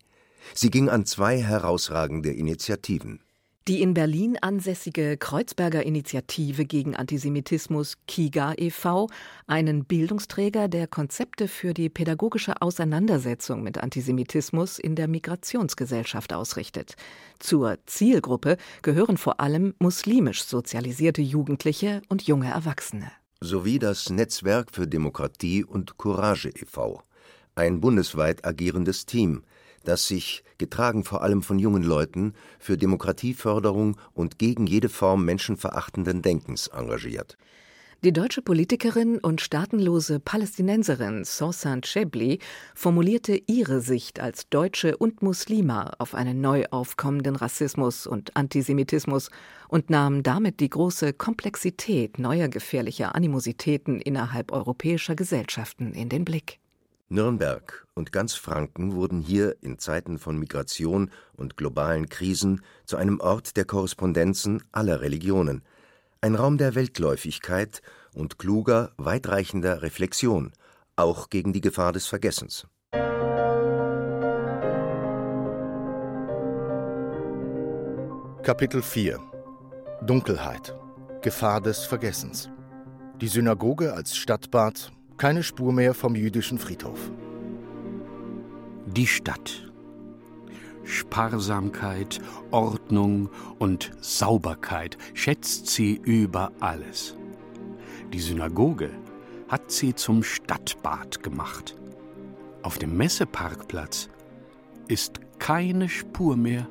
Sie 0.54 0.70
ging 0.70 0.88
an 0.88 1.08
zwei 1.08 1.42
herausragende 1.42 2.32
Initiativen. 2.32 3.22
Die 3.68 3.82
in 3.84 3.94
Berlin 3.94 4.36
ansässige 4.42 5.16
Kreuzberger 5.18 5.84
Initiative 5.84 6.66
gegen 6.66 6.96
Antisemitismus 6.96 7.98
KIGA 8.08 8.54
e.V., 8.58 9.10
einen 9.46 9.86
Bildungsträger, 9.86 10.68
der 10.68 10.88
Konzepte 10.88 11.48
für 11.48 11.76
die 11.76 11.90
pädagogische 11.90 12.62
Auseinandersetzung 12.64 13.62
mit 13.62 13.78
Antisemitismus 13.78 14.80
in 14.80 14.96
der 14.96 15.08
Migrationsgesellschaft 15.08 16.34
ausrichtet. 16.34 16.96
Zur 17.38 17.78
Zielgruppe 17.86 18.58
gehören 18.82 19.18
vor 19.18 19.40
allem 19.40 19.76
muslimisch 19.78 20.44
sozialisierte 20.46 21.22
Jugendliche 21.22 22.02
und 22.10 22.24
junge 22.24 22.50
Erwachsene. 22.50 23.12
Sowie 23.40 23.78
das 23.78 24.10
Netzwerk 24.10 24.72
für 24.72 24.88
Demokratie 24.88 25.64
und 25.64 25.98
Courage 25.98 26.50
e.V., 26.50 27.04
ein 27.56 27.82
bundesweit 27.82 28.46
agierendes 28.46 29.06
Team, 29.06 29.44
das 29.84 30.08
sich, 30.08 30.44
getragen 30.58 31.04
vor 31.04 31.22
allem 31.22 31.42
von 31.42 31.60
jungen 31.60 31.84
Leuten, 31.84 32.34
für 32.60 32.78
Demokratieförderung 32.78 33.98
und 34.14 34.40
gegen 34.40 34.68
jede 34.68 34.90
Form 34.90 35.26
menschenverachtenden 35.26 36.22
Denkens 36.22 36.68
engagiert. 36.68 37.38
Die 38.02 38.14
deutsche 38.14 38.42
Politikerin 38.42 39.18
und 39.18 39.42
staatenlose 39.42 40.22
Palästinenserin 40.22 41.26
Sausan 41.26 41.82
Chebli 41.82 42.40
formulierte 42.74 43.42
ihre 43.46 43.82
Sicht 43.82 44.22
als 44.22 44.48
Deutsche 44.48 44.96
und 44.96 45.22
Muslima 45.22 45.92
auf 45.98 46.16
einen 46.16 46.40
neu 46.40 46.64
aufkommenden 46.72 47.36
Rassismus 47.36 48.08
und 48.08 48.38
Antisemitismus 48.38 49.32
und 49.68 49.90
nahm 49.90 50.24
damit 50.24 50.62
die 50.62 50.70
große 50.70 51.12
Komplexität 51.12 52.20
neuer 52.20 52.48
gefährlicher 52.48 53.16
Animositäten 53.16 54.00
innerhalb 54.00 54.54
europäischer 54.54 55.16
Gesellschaften 55.16 55.92
in 55.92 56.08
den 56.08 56.24
Blick. 56.24 56.60
Nürnberg 57.10 57.88
und 57.96 58.12
ganz 58.12 58.36
Franken 58.36 58.94
wurden 58.94 59.20
hier 59.20 59.56
in 59.62 59.80
Zeiten 59.80 60.20
von 60.20 60.38
Migration 60.38 61.10
und 61.36 61.58
globalen 61.58 62.08
Krisen 62.08 62.62
zu 62.86 62.98
einem 62.98 63.20
Ort 63.20 63.58
der 63.58 63.66
Korrespondenzen 63.66 64.64
aller 64.72 65.02
Religionen, 65.02 65.64
ein 66.22 66.36
Raum 66.36 66.60
der 66.60 66.76
Weltläufigkeit 66.76 67.82
und 68.14 68.38
kluger, 68.38 68.92
weitreichender 68.98 69.82
Reflexion, 69.82 70.52
auch 70.96 71.32
gegen 71.32 71.52
die 71.52 71.62
Gefahr 71.62 71.94
des 71.94 72.06
Vergessens. 72.06 72.68
Kapitel 78.44 78.84
4 78.84 79.20
Dunkelheit. 80.04 80.76
Gefahr 81.22 81.60
des 81.60 81.86
Vergessens. 81.86 82.50
Die 83.20 83.28
Synagoge 83.28 83.94
als 83.94 84.16
Stadtbad 84.16 84.92
keine 85.20 85.44
Spur 85.44 85.74
mehr 85.74 85.94
vom 85.94 86.16
jüdischen 86.16 86.58
Friedhof. 86.58 87.12
Die 88.88 89.06
Stadt. 89.06 89.70
Sparsamkeit, 90.86 92.20
Ordnung 92.52 93.30
und 93.60 93.92
Sauberkeit 94.00 94.98
schätzt 95.14 95.68
sie 95.68 96.00
über 96.04 96.54
alles. 96.62 97.18
Die 98.14 98.20
Synagoge 98.20 98.92
hat 99.50 99.70
sie 99.72 99.94
zum 99.94 100.24
Stadtbad 100.24 101.22
gemacht. 101.22 101.76
Auf 102.64 102.78
dem 102.78 102.96
Messeparkplatz 102.96 104.10
ist 104.88 105.20
keine 105.38 105.90
Spur 105.90 106.38
mehr 106.38 106.66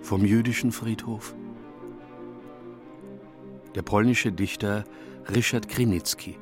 vom 0.00 0.24
jüdischen 0.24 0.72
Friedhof. 0.72 1.34
Der 3.74 3.82
polnische 3.82 4.32
Dichter 4.32 4.84
Richard 5.28 5.68
Krinicki 5.68 6.36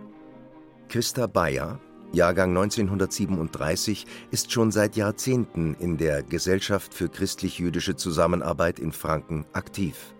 Christa 0.88 1.26
Bayer, 1.26 1.81
Jahrgang 2.12 2.50
1937, 2.50 4.07
ist 4.31 4.52
schon 4.52 4.71
seit 4.71 4.97
Jahrzehnten 4.97 5.75
in 5.75 5.97
der 5.97 6.23
Gesellschaft 6.23 6.95
für 6.95 7.09
christlich-jüdische 7.09 7.97
Zusammenarbeit 7.97 8.78
in 8.78 8.93
Franken 8.93 9.45
aktiv. 9.52 10.14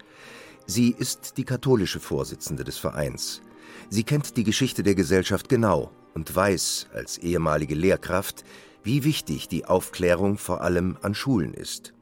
Sie 0.67 0.91
ist 0.91 1.39
die 1.39 1.45
katholische 1.45 2.01
Vorsitzende 2.01 2.65
des 2.65 2.79
Vereins. 2.79 3.43
Sie 3.91 4.03
kennt 4.03 4.37
die 4.37 4.43
Geschichte 4.43 4.83
der 4.83 4.97
Gesellschaft 4.97 5.49
genau 5.49 5.93
und 6.15 6.35
weiß 6.35 6.89
als 6.93 7.19
ehemalige 7.19 7.77
Lehrkraft, 7.77 8.45
wie 8.83 9.05
wichtig 9.05 9.49
die 9.49 9.67
Aufklärung 9.67 10.37
vor 10.37 10.63
allem 10.63 10.97
an 11.03 11.15
Schulen 11.15 11.55
ist. 11.55 11.95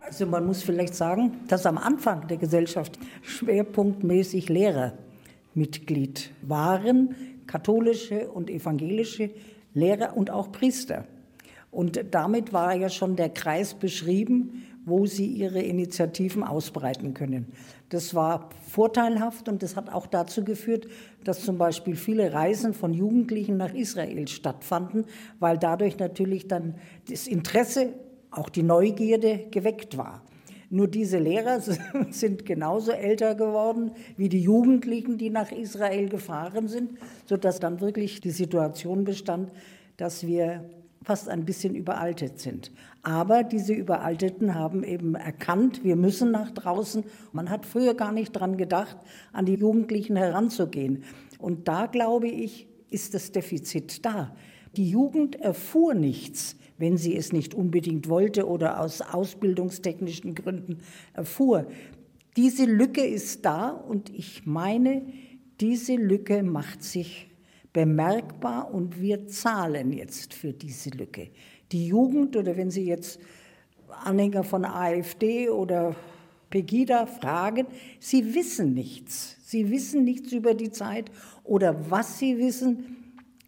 Also 0.00 0.26
man 0.26 0.46
muss 0.46 0.62
vielleicht 0.62 0.94
sagen, 0.94 1.40
dass 1.48 1.66
am 1.66 1.78
Anfang 1.78 2.28
der 2.28 2.36
Gesellschaft 2.36 2.98
schwerpunktmäßig 3.22 4.48
Lehrer 4.48 4.92
Mitglied 5.54 6.30
waren, 6.42 7.14
katholische 7.52 8.30
und 8.30 8.48
evangelische 8.48 9.28
Lehrer 9.74 10.16
und 10.16 10.30
auch 10.30 10.50
Priester. 10.52 11.04
Und 11.70 12.02
damit 12.10 12.54
war 12.54 12.74
ja 12.74 12.88
schon 12.88 13.14
der 13.14 13.28
Kreis 13.28 13.74
beschrieben, 13.74 14.64
wo 14.86 15.04
sie 15.04 15.26
ihre 15.26 15.60
Initiativen 15.60 16.44
ausbreiten 16.44 17.12
können. 17.12 17.52
Das 17.90 18.14
war 18.14 18.48
vorteilhaft 18.66 19.50
und 19.50 19.62
das 19.62 19.76
hat 19.76 19.92
auch 19.92 20.06
dazu 20.06 20.44
geführt, 20.44 20.88
dass 21.24 21.44
zum 21.44 21.58
Beispiel 21.58 21.94
viele 21.94 22.32
Reisen 22.32 22.72
von 22.72 22.94
Jugendlichen 22.94 23.58
nach 23.58 23.74
Israel 23.74 24.26
stattfanden, 24.28 25.04
weil 25.38 25.58
dadurch 25.58 25.98
natürlich 25.98 26.48
dann 26.48 26.76
das 27.10 27.26
Interesse, 27.26 27.92
auch 28.30 28.48
die 28.48 28.62
Neugierde 28.62 29.44
geweckt 29.50 29.98
war. 29.98 30.22
Nur 30.72 30.88
diese 30.88 31.18
Lehrer 31.18 31.60
sind 32.10 32.46
genauso 32.46 32.92
älter 32.92 33.34
geworden 33.34 33.90
wie 34.16 34.30
die 34.30 34.40
Jugendlichen, 34.40 35.18
die 35.18 35.28
nach 35.28 35.52
Israel 35.52 36.08
gefahren 36.08 36.66
sind, 36.66 36.92
sodass 37.26 37.60
dann 37.60 37.82
wirklich 37.82 38.22
die 38.22 38.30
Situation 38.30 39.04
bestand, 39.04 39.52
dass 39.98 40.26
wir 40.26 40.64
fast 41.02 41.28
ein 41.28 41.44
bisschen 41.44 41.74
überaltet 41.74 42.38
sind. 42.38 42.72
Aber 43.02 43.42
diese 43.42 43.74
Überalteten 43.74 44.54
haben 44.54 44.82
eben 44.82 45.14
erkannt, 45.14 45.84
wir 45.84 45.94
müssen 45.94 46.30
nach 46.30 46.50
draußen. 46.50 47.04
Man 47.32 47.50
hat 47.50 47.66
früher 47.66 47.92
gar 47.92 48.12
nicht 48.12 48.34
daran 48.34 48.56
gedacht, 48.56 48.96
an 49.34 49.44
die 49.44 49.56
Jugendlichen 49.56 50.16
heranzugehen. 50.16 51.04
Und 51.38 51.68
da, 51.68 51.84
glaube 51.84 52.28
ich, 52.28 52.66
ist 52.88 53.12
das 53.12 53.30
Defizit 53.30 54.06
da. 54.06 54.34
Die 54.78 54.88
Jugend 54.88 55.36
erfuhr 55.36 55.92
nichts 55.92 56.56
wenn 56.82 56.96
sie 56.96 57.16
es 57.16 57.32
nicht 57.32 57.54
unbedingt 57.54 58.08
wollte 58.08 58.48
oder 58.48 58.80
aus 58.80 59.02
ausbildungstechnischen 59.02 60.34
Gründen 60.34 60.80
erfuhr. 61.14 61.68
Diese 62.36 62.64
Lücke 62.64 63.04
ist 63.04 63.44
da 63.44 63.70
und 63.70 64.10
ich 64.10 64.46
meine, 64.46 65.06
diese 65.60 65.94
Lücke 65.94 66.42
macht 66.42 66.82
sich 66.82 67.30
bemerkbar 67.72 68.74
und 68.74 69.00
wir 69.00 69.28
zahlen 69.28 69.92
jetzt 69.92 70.34
für 70.34 70.52
diese 70.52 70.90
Lücke. 70.90 71.30
Die 71.70 71.86
Jugend 71.86 72.36
oder 72.36 72.56
wenn 72.56 72.72
Sie 72.72 72.84
jetzt 72.84 73.20
Anhänger 74.04 74.42
von 74.42 74.64
AfD 74.64 75.50
oder 75.50 75.94
Pegida 76.50 77.06
fragen, 77.06 77.66
sie 78.00 78.34
wissen 78.34 78.74
nichts. 78.74 79.36
Sie 79.44 79.70
wissen 79.70 80.02
nichts 80.02 80.32
über 80.32 80.54
die 80.54 80.72
Zeit 80.72 81.12
oder 81.44 81.90
was 81.90 82.18
sie 82.18 82.38
wissen, 82.38 82.96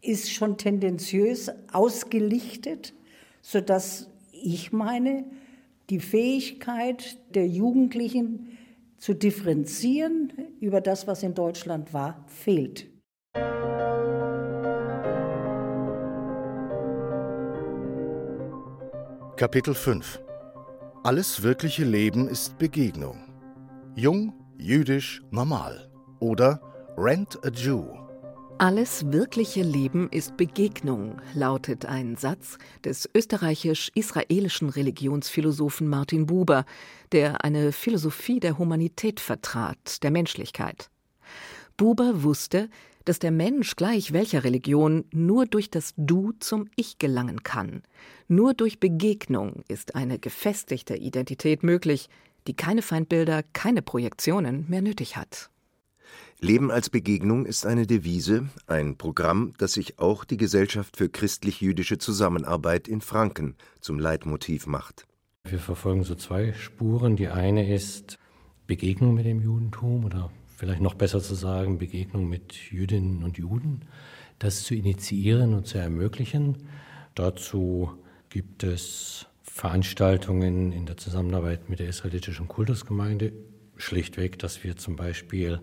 ist 0.03 0.31
schon 0.31 0.57
tendenziös 0.57 1.51
ausgelichtet 1.73 2.95
sodass 3.45 4.09
ich 4.33 4.73
meine, 4.73 5.27
die 5.91 6.01
Fähigkeit 6.01 7.19
der 7.35 7.47
Jugendlichen 7.47 8.57
zu 8.97 9.13
differenzieren 9.13 10.33
über 10.61 10.81
das, 10.81 11.07
was 11.07 11.23
in 11.23 11.35
Deutschland 11.35 11.93
war, 11.93 12.25
fehlt. 12.27 12.87
Kapitel 19.37 19.75
5 19.75 20.23
Alles 21.03 21.43
wirkliche 21.43 21.85
Leben 21.85 22.29
ist 22.29 22.57
Begegnung. 22.57 23.19
Jung, 23.95 24.33
jüdisch, 24.57 25.23
normal. 25.31 25.91
Oder 26.19 26.63
Rent 26.97 27.39
a 27.45 27.51
Jew 27.51 28.04
alles 28.59 29.11
wirkliche 29.11 29.63
Leben 29.63 30.09
ist 30.11 30.37
Begegnung, 30.37 31.21
lautet 31.35 31.87
ein 31.87 32.15
Satz 32.15 32.57
des 32.85 33.11
österreichisch-israelischen 33.13 34.69
Religionsphilosophen 34.69 35.89
Martin 35.89 36.27
Buber, 36.27 36.65
der 37.11 37.45
eine 37.45 37.73
Philosophie 37.73 38.39
der 38.39 38.57
Humanität 38.57 39.19
vertrat, 39.19 40.05
der 40.05 40.13
Menschlichkeit. 40.13 40.89
Buber 41.77 42.23
wusste, 42.23 42.71
dass 43.05 43.19
der 43.19 43.33
Mensch 43.33 43.75
gleich 43.75 44.13
welcher 44.13 44.45
Religion 44.45 45.05
nur 45.11 45.47
durch 45.47 45.69
das 45.69 45.93
Du 45.97 46.31
zum 46.39 46.69
Ich 46.77 46.99
gelangen 46.99 47.43
kann. 47.43 47.83
Nur 48.29 48.55
durch 48.55 48.79
Begegnung 48.79 49.65
ist 49.67 49.97
eine 49.97 50.21
gefestigte 50.21 50.95
Identität 50.95 51.65
möglich, 51.65 52.09
die 52.47 52.55
keine 52.55 52.83
Feindbilder, 52.83 53.43
keine 53.53 53.83
Projektionen 53.83 54.65
mehr 54.69 54.81
nötig 54.81 55.17
hat. 55.17 55.51
Leben 56.41 56.71
als 56.71 56.91
Begegnung 56.91 57.47
ist 57.47 57.65
eine 57.65 57.87
Devise, 57.87 58.49
ein 58.67 58.97
Programm, 58.97 59.55
das 59.59 59.73
sich 59.75 59.99
auch 59.99 60.25
die 60.25 60.37
Gesellschaft 60.37 60.97
für 60.97 61.09
christlich-jüdische 61.09 61.99
Zusammenarbeit 61.99 62.89
in 62.89 63.01
Franken 63.01 63.57
zum 63.81 63.99
Leitmotiv 63.99 64.67
macht. 64.67 65.07
Wir 65.49 65.59
verfolgen 65.59 66.05
so 66.05 66.15
zwei 66.15 66.53
Spuren. 66.53 67.17
Die 67.17 67.29
eine 67.29 67.73
ist 67.73 68.19
Begegnung 68.67 69.15
mit 69.15 69.27
dem 69.27 69.41
Judentum 69.43 70.05
oder 70.05 70.31
vielleicht 70.57 70.81
noch 70.81 70.95
besser 70.95 71.21
zu 71.21 71.35
sagen, 71.35 71.79
Begegnung 71.79 72.29
mit 72.29 72.55
Jüdinnen 72.71 73.23
und 73.23 73.37
Juden, 73.37 73.83
das 74.39 74.63
zu 74.63 74.75
initiieren 74.75 75.55
und 75.55 75.67
zu 75.67 75.79
ermöglichen. 75.79 76.69
Dazu 77.15 77.93
gibt 78.29 78.63
es 78.65 79.27
Veranstaltungen 79.43 80.73
in 80.73 80.87
der 80.87 80.97
Zusammenarbeit 80.97 81.69
mit 81.69 81.79
der 81.79 81.89
israelitischen 81.89 82.49
Kultusgemeinde, 82.49 83.33
schlichtweg, 83.77 84.39
dass 84.39 84.65
wir 84.65 84.77
zum 84.77 84.97
Beispiel 84.97 85.61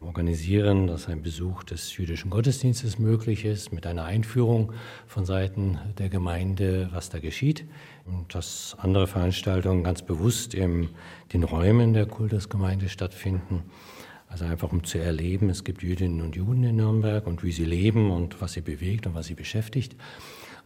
organisieren, 0.00 0.86
dass 0.86 1.08
ein 1.08 1.22
Besuch 1.22 1.64
des 1.64 1.96
jüdischen 1.96 2.30
Gottesdienstes 2.30 2.98
möglich 2.98 3.44
ist, 3.44 3.72
mit 3.72 3.86
einer 3.86 4.04
Einführung 4.04 4.72
von 5.06 5.24
Seiten 5.24 5.78
der 5.98 6.08
Gemeinde, 6.08 6.88
was 6.92 7.10
da 7.10 7.18
geschieht. 7.18 7.64
Und 8.04 8.34
dass 8.34 8.76
andere 8.78 9.06
Veranstaltungen 9.06 9.82
ganz 9.82 10.02
bewusst 10.02 10.54
in 10.54 10.88
den 11.32 11.42
Räumen 11.42 11.94
der 11.94 12.06
Kultusgemeinde 12.06 12.88
stattfinden. 12.88 13.64
Also 14.28 14.44
einfach 14.44 14.72
um 14.72 14.84
zu 14.84 14.98
erleben, 14.98 15.50
es 15.50 15.64
gibt 15.64 15.82
Jüdinnen 15.82 16.20
und 16.20 16.36
Juden 16.36 16.62
in 16.62 16.76
Nürnberg 16.76 17.26
und 17.26 17.42
wie 17.42 17.52
sie 17.52 17.64
leben 17.64 18.10
und 18.10 18.40
was 18.40 18.52
sie 18.52 18.60
bewegt 18.60 19.06
und 19.06 19.14
was 19.14 19.26
sie 19.26 19.34
beschäftigt. 19.34 19.96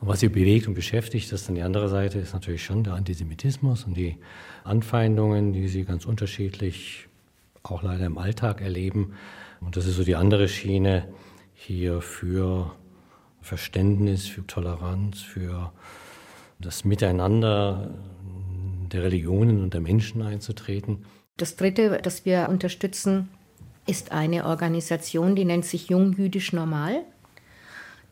Und 0.01 0.09
was 0.09 0.21
sie 0.21 0.29
bewegt 0.29 0.67
und 0.67 0.75
beschäftigt, 0.75 1.33
das 1.33 1.43
ist 1.43 1.49
dann 1.49 1.55
die 1.55 1.62
andere 1.62 1.89
Seite, 1.89 2.19
ist 2.19 2.35
natürlich 2.35 2.65
schon 2.65 2.83
der 2.83 2.95
Antisemitismus 2.95 3.85
und 3.85 3.97
die 3.97 4.19
Anfeindungen, 4.65 5.53
die 5.53 5.69
sie 5.69 5.85
ganz 5.85 6.05
unterschiedlich 6.05 7.09
auch 7.62 7.83
leider 7.83 8.07
im 8.07 8.19
Alltag 8.19 8.61
erleben. 8.61 9.14
Und 9.61 9.76
das 9.76 9.87
ist 9.87 9.97
so 9.97 10.04
die 10.04 10.16
andere 10.16 10.49
Schiene 10.49 11.09
hier 11.54 12.00
für 12.00 12.73
Verständnis, 13.40 14.26
für 14.26 14.47
Toleranz, 14.47 15.21
für 15.21 15.73
das 16.59 16.85
Miteinander 16.85 17.90
der 18.92 19.04
Religionen 19.04 19.62
und 19.62 19.75
der 19.75 19.81
Menschen 19.81 20.23
einzutreten. 20.23 21.04
Das 21.37 21.57
Dritte, 21.57 21.99
das 22.02 22.25
wir 22.25 22.49
unterstützen, 22.49 23.28
ist 23.87 24.12
eine 24.12 24.47
Organisation, 24.47 25.35
die 25.35 25.45
nennt 25.45 25.64
sich 25.64 25.88
Jung 25.88 26.12
Jüdisch 26.12 26.52
Normal. 26.52 27.02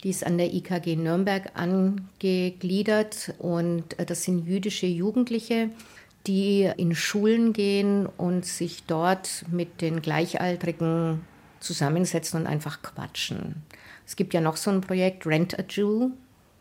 Die 0.03 0.11
ist 0.11 0.27
an 0.27 0.39
der 0.39 0.53
IKG 0.53 0.97
Nürnberg 0.97 1.51
angegliedert 1.55 3.35
und 3.39 3.85
das 3.99 4.25
sind 4.25 4.47
jüdische 4.47 4.87
Jugendliche, 4.87 5.71
die 6.27 6.71
in 6.77 6.95
Schulen 6.95 7.53
gehen 7.53 8.07
und 8.07 8.45
sich 8.45 8.85
dort 8.87 9.45
mit 9.51 9.81
den 9.81 10.03
Gleichaltrigen 10.03 11.23
zusammensetzen 11.61 12.41
und 12.41 12.47
einfach 12.47 12.83
quatschen. 12.83 13.63
Es 14.07 14.17
gibt 14.17 14.35
ja 14.35 14.41
noch 14.41 14.57
so 14.57 14.71
ein 14.71 14.81
Projekt, 14.81 15.27
Rent 15.27 15.59
a 15.59 15.63
Jew. 15.69 16.11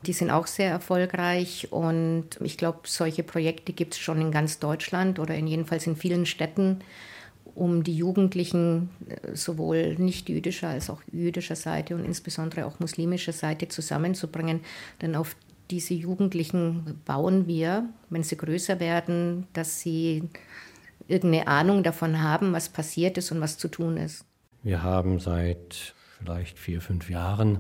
Die 0.06 0.14
sind 0.14 0.30
auch 0.30 0.48
sehr 0.48 0.70
erfolgreich 0.70 1.68
und 1.72 2.26
ich 2.42 2.58
glaube, 2.58 2.80
solche 2.86 3.24
Projekte 3.24 3.74
gibt 3.74 3.96
es 3.96 4.00
schon 4.00 4.22
in 4.22 4.32
ganz 4.32 4.60
Deutschland 4.60 5.20
oder 5.20 5.36
in 5.36 5.46
jedenfalls 5.48 5.88
in 5.88 5.98
vielen 5.98 6.26
Städten, 6.26 6.80
um 7.54 7.84
die 7.84 7.98
Jugendlichen 7.98 8.90
äh, 9.10 9.36
sowohl 9.36 9.96
nicht 9.96 10.30
jüdischer 10.30 10.70
als 10.70 10.90
auch 10.90 11.02
jüdischer 11.12 11.58
Seite 11.58 11.96
und 11.96 12.06
insbesondere 12.06 12.66
auch 12.66 12.80
muslimischer 12.80 13.34
Seite 13.34 13.68
zusammenzubringen. 13.68 14.62
Denn 15.02 15.18
auf 15.18 15.36
diese 15.72 15.94
Jugendlichen 15.94 17.02
bauen 17.06 17.48
wir, 17.48 17.90
wenn 18.10 18.24
sie 18.24 18.38
größer 18.38 18.80
werden, 18.80 19.48
dass 19.54 19.80
sie 19.80 20.30
irgendeine 21.08 21.48
Ahnung 21.48 21.84
davon 21.84 22.22
haben, 22.22 22.54
was 22.54 22.70
passiert 22.70 23.18
ist 23.18 23.32
und 23.32 23.42
was 23.42 23.58
zu 23.58 23.68
tun 23.68 23.98
ist. 23.98 24.26
Wir 24.64 24.84
haben 24.84 25.20
seit 25.20 25.94
vielleicht 26.18 26.60
vier, 26.60 26.82
fünf 26.82 27.10
Jahren 27.10 27.60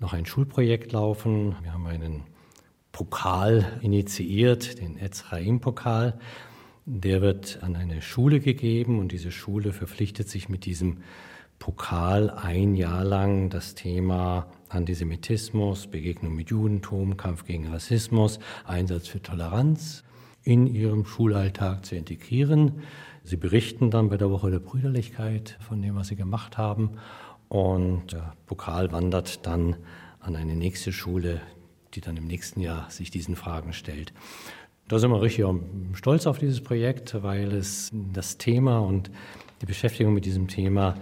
noch 0.00 0.12
ein 0.12 0.26
Schulprojekt 0.26 0.92
laufen. 0.92 1.54
Wir 1.62 1.72
haben 1.72 1.86
einen 1.86 2.24
Pokal 2.92 3.78
initiiert, 3.82 4.80
den 4.80 4.98
Ezraim-Pokal. 4.98 6.18
Der 6.86 7.22
wird 7.22 7.62
an 7.62 7.76
eine 7.76 8.02
Schule 8.02 8.40
gegeben 8.40 8.98
und 8.98 9.12
diese 9.12 9.30
Schule 9.30 9.72
verpflichtet 9.72 10.28
sich 10.28 10.48
mit 10.48 10.64
diesem 10.64 11.02
Pokal 11.60 12.30
ein 12.30 12.74
Jahr 12.74 13.04
lang 13.04 13.50
das 13.50 13.74
Thema 13.74 14.46
Antisemitismus, 14.70 15.88
Begegnung 15.88 16.34
mit 16.34 16.48
Judentum, 16.48 17.18
Kampf 17.18 17.44
gegen 17.44 17.68
Rassismus, 17.68 18.40
Einsatz 18.64 19.06
für 19.06 19.20
Toleranz 19.20 20.02
in 20.42 20.66
ihrem 20.66 21.04
Schulalltag 21.04 21.84
zu 21.84 21.96
integrieren. 21.96 22.80
Sie 23.24 23.36
berichten 23.36 23.90
dann 23.90 24.08
bei 24.08 24.16
der 24.16 24.30
Woche 24.30 24.50
der 24.50 24.58
Brüderlichkeit 24.58 25.58
von 25.60 25.82
dem, 25.82 25.96
was 25.96 26.08
sie 26.08 26.16
gemacht 26.16 26.56
haben. 26.56 26.92
Und 27.50 28.12
der 28.12 28.32
Pokal 28.46 28.90
wandert 28.90 29.46
dann 29.46 29.76
an 30.18 30.36
eine 30.36 30.56
nächste 30.56 30.92
Schule, 30.92 31.42
die 31.92 32.00
dann 32.00 32.16
im 32.16 32.26
nächsten 32.26 32.60
Jahr 32.60 32.90
sich 32.90 33.10
diesen 33.10 33.36
Fragen 33.36 33.74
stellt. 33.74 34.14
Da 34.88 34.98
sind 34.98 35.10
wir 35.10 35.20
richtig 35.20 35.44
stolz 35.92 36.26
auf 36.26 36.38
dieses 36.38 36.62
Projekt, 36.62 37.22
weil 37.22 37.52
es 37.52 37.90
das 37.92 38.38
Thema 38.38 38.78
und 38.78 39.10
die 39.60 39.66
Beschäftigung 39.66 40.14
mit 40.14 40.24
diesem 40.24 40.48
Thema 40.48 40.94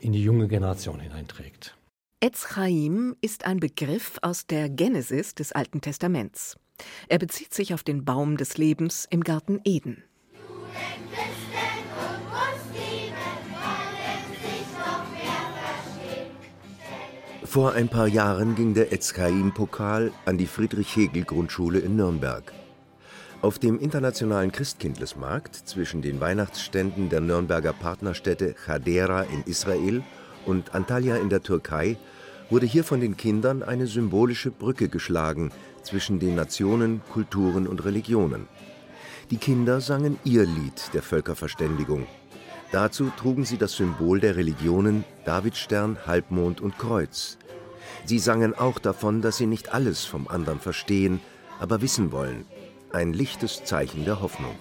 in 0.00 0.12
die 0.12 0.22
junge 0.22 0.48
Generation 0.48 1.00
hineinträgt. 1.00 1.76
Etz 2.20 2.48
Chaim 2.54 3.16
ist 3.20 3.46
ein 3.46 3.60
Begriff 3.60 4.18
aus 4.22 4.46
der 4.46 4.68
Genesis 4.68 5.34
des 5.34 5.52
Alten 5.52 5.80
Testaments. 5.80 6.56
Er 7.08 7.18
bezieht 7.18 7.54
sich 7.54 7.72
auf 7.72 7.82
den 7.82 8.04
Baum 8.04 8.36
des 8.36 8.58
Lebens 8.58 9.06
im 9.10 9.22
Garten 9.22 9.60
Eden. 9.64 10.04
Vor 17.44 17.72
ein 17.72 17.88
paar 17.88 18.06
Jahren 18.06 18.54
ging 18.54 18.74
der 18.74 18.92
Etzchaim-Pokal 18.92 20.12
an 20.24 20.38
die 20.38 20.46
Friedrich-Hegel-Grundschule 20.46 21.80
in 21.80 21.96
Nürnberg. 21.96 22.52
Auf 23.42 23.58
dem 23.58 23.78
internationalen 23.78 24.52
Christkindlesmarkt 24.52 25.56
zwischen 25.56 26.02
den 26.02 26.20
Weihnachtsständen 26.20 27.08
der 27.08 27.22
Nürnberger 27.22 27.72
Partnerstädte 27.72 28.54
Chadera 28.66 29.22
in 29.22 29.42
Israel 29.44 30.02
und 30.44 30.74
Antalya 30.74 31.16
in 31.16 31.30
der 31.30 31.42
Türkei 31.42 31.96
wurde 32.50 32.66
hier 32.66 32.84
von 32.84 33.00
den 33.00 33.16
Kindern 33.16 33.62
eine 33.62 33.86
symbolische 33.86 34.50
Brücke 34.50 34.90
geschlagen 34.90 35.52
zwischen 35.82 36.18
den 36.18 36.34
Nationen, 36.34 37.00
Kulturen 37.14 37.66
und 37.66 37.82
Religionen. 37.82 38.46
Die 39.30 39.38
Kinder 39.38 39.80
sangen 39.80 40.18
ihr 40.24 40.44
Lied 40.44 40.92
der 40.92 41.02
Völkerverständigung. 41.02 42.06
Dazu 42.72 43.10
trugen 43.16 43.46
sie 43.46 43.56
das 43.56 43.72
Symbol 43.72 44.20
der 44.20 44.36
Religionen 44.36 45.02
Davidstern, 45.24 45.96
Halbmond 46.06 46.60
und 46.60 46.76
Kreuz. 46.76 47.38
Sie 48.04 48.18
sangen 48.18 48.52
auch 48.54 48.78
davon, 48.78 49.22
dass 49.22 49.38
sie 49.38 49.46
nicht 49.46 49.72
alles 49.72 50.04
vom 50.04 50.28
anderen 50.28 50.60
verstehen, 50.60 51.20
aber 51.58 51.80
wissen 51.80 52.12
wollen. 52.12 52.44
Ein 52.92 53.12
lichtes 53.12 53.62
Zeichen 53.62 54.04
der 54.04 54.20
Hoffnung. 54.20 54.56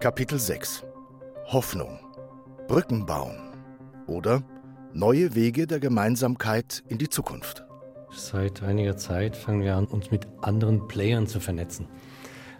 Kapitel 0.00 0.38
6 0.38 0.84
Hoffnung 1.48 1.98
Brücken 2.66 3.04
bauen 3.04 3.36
oder 4.06 4.42
neue 4.94 5.34
Wege 5.34 5.66
der 5.66 5.80
Gemeinsamkeit 5.80 6.82
in 6.88 6.96
die 6.96 7.10
Zukunft. 7.10 7.66
Seit 8.10 8.62
einiger 8.62 8.96
Zeit 8.96 9.36
fangen 9.36 9.60
wir 9.60 9.76
an, 9.76 9.84
uns 9.84 10.10
mit 10.10 10.26
anderen 10.40 10.88
Playern 10.88 11.26
zu 11.26 11.40
vernetzen. 11.40 11.88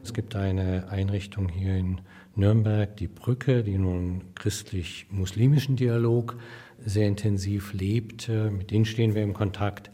Es 0.02 0.12
gibt 0.12 0.36
eine 0.36 0.88
Einrichtung 0.90 1.48
hier 1.48 1.76
in 1.76 2.02
Nürnberg, 2.36 2.96
die 2.96 3.08
Brücke, 3.08 3.62
die 3.62 3.78
nun 3.78 4.22
christlich-muslimischen 4.34 5.76
Dialog 5.76 6.36
sehr 6.84 7.06
intensiv 7.06 7.72
lebt. 7.72 8.28
Mit 8.28 8.70
denen 8.70 8.84
stehen 8.84 9.14
wir 9.14 9.22
im 9.22 9.34
Kontakt. 9.34 9.90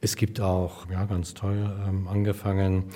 Es 0.00 0.16
gibt 0.16 0.40
auch, 0.40 0.90
ja, 0.90 1.04
ganz 1.04 1.34
toll 1.34 1.70
ähm, 1.86 2.08
angefangen, 2.08 2.86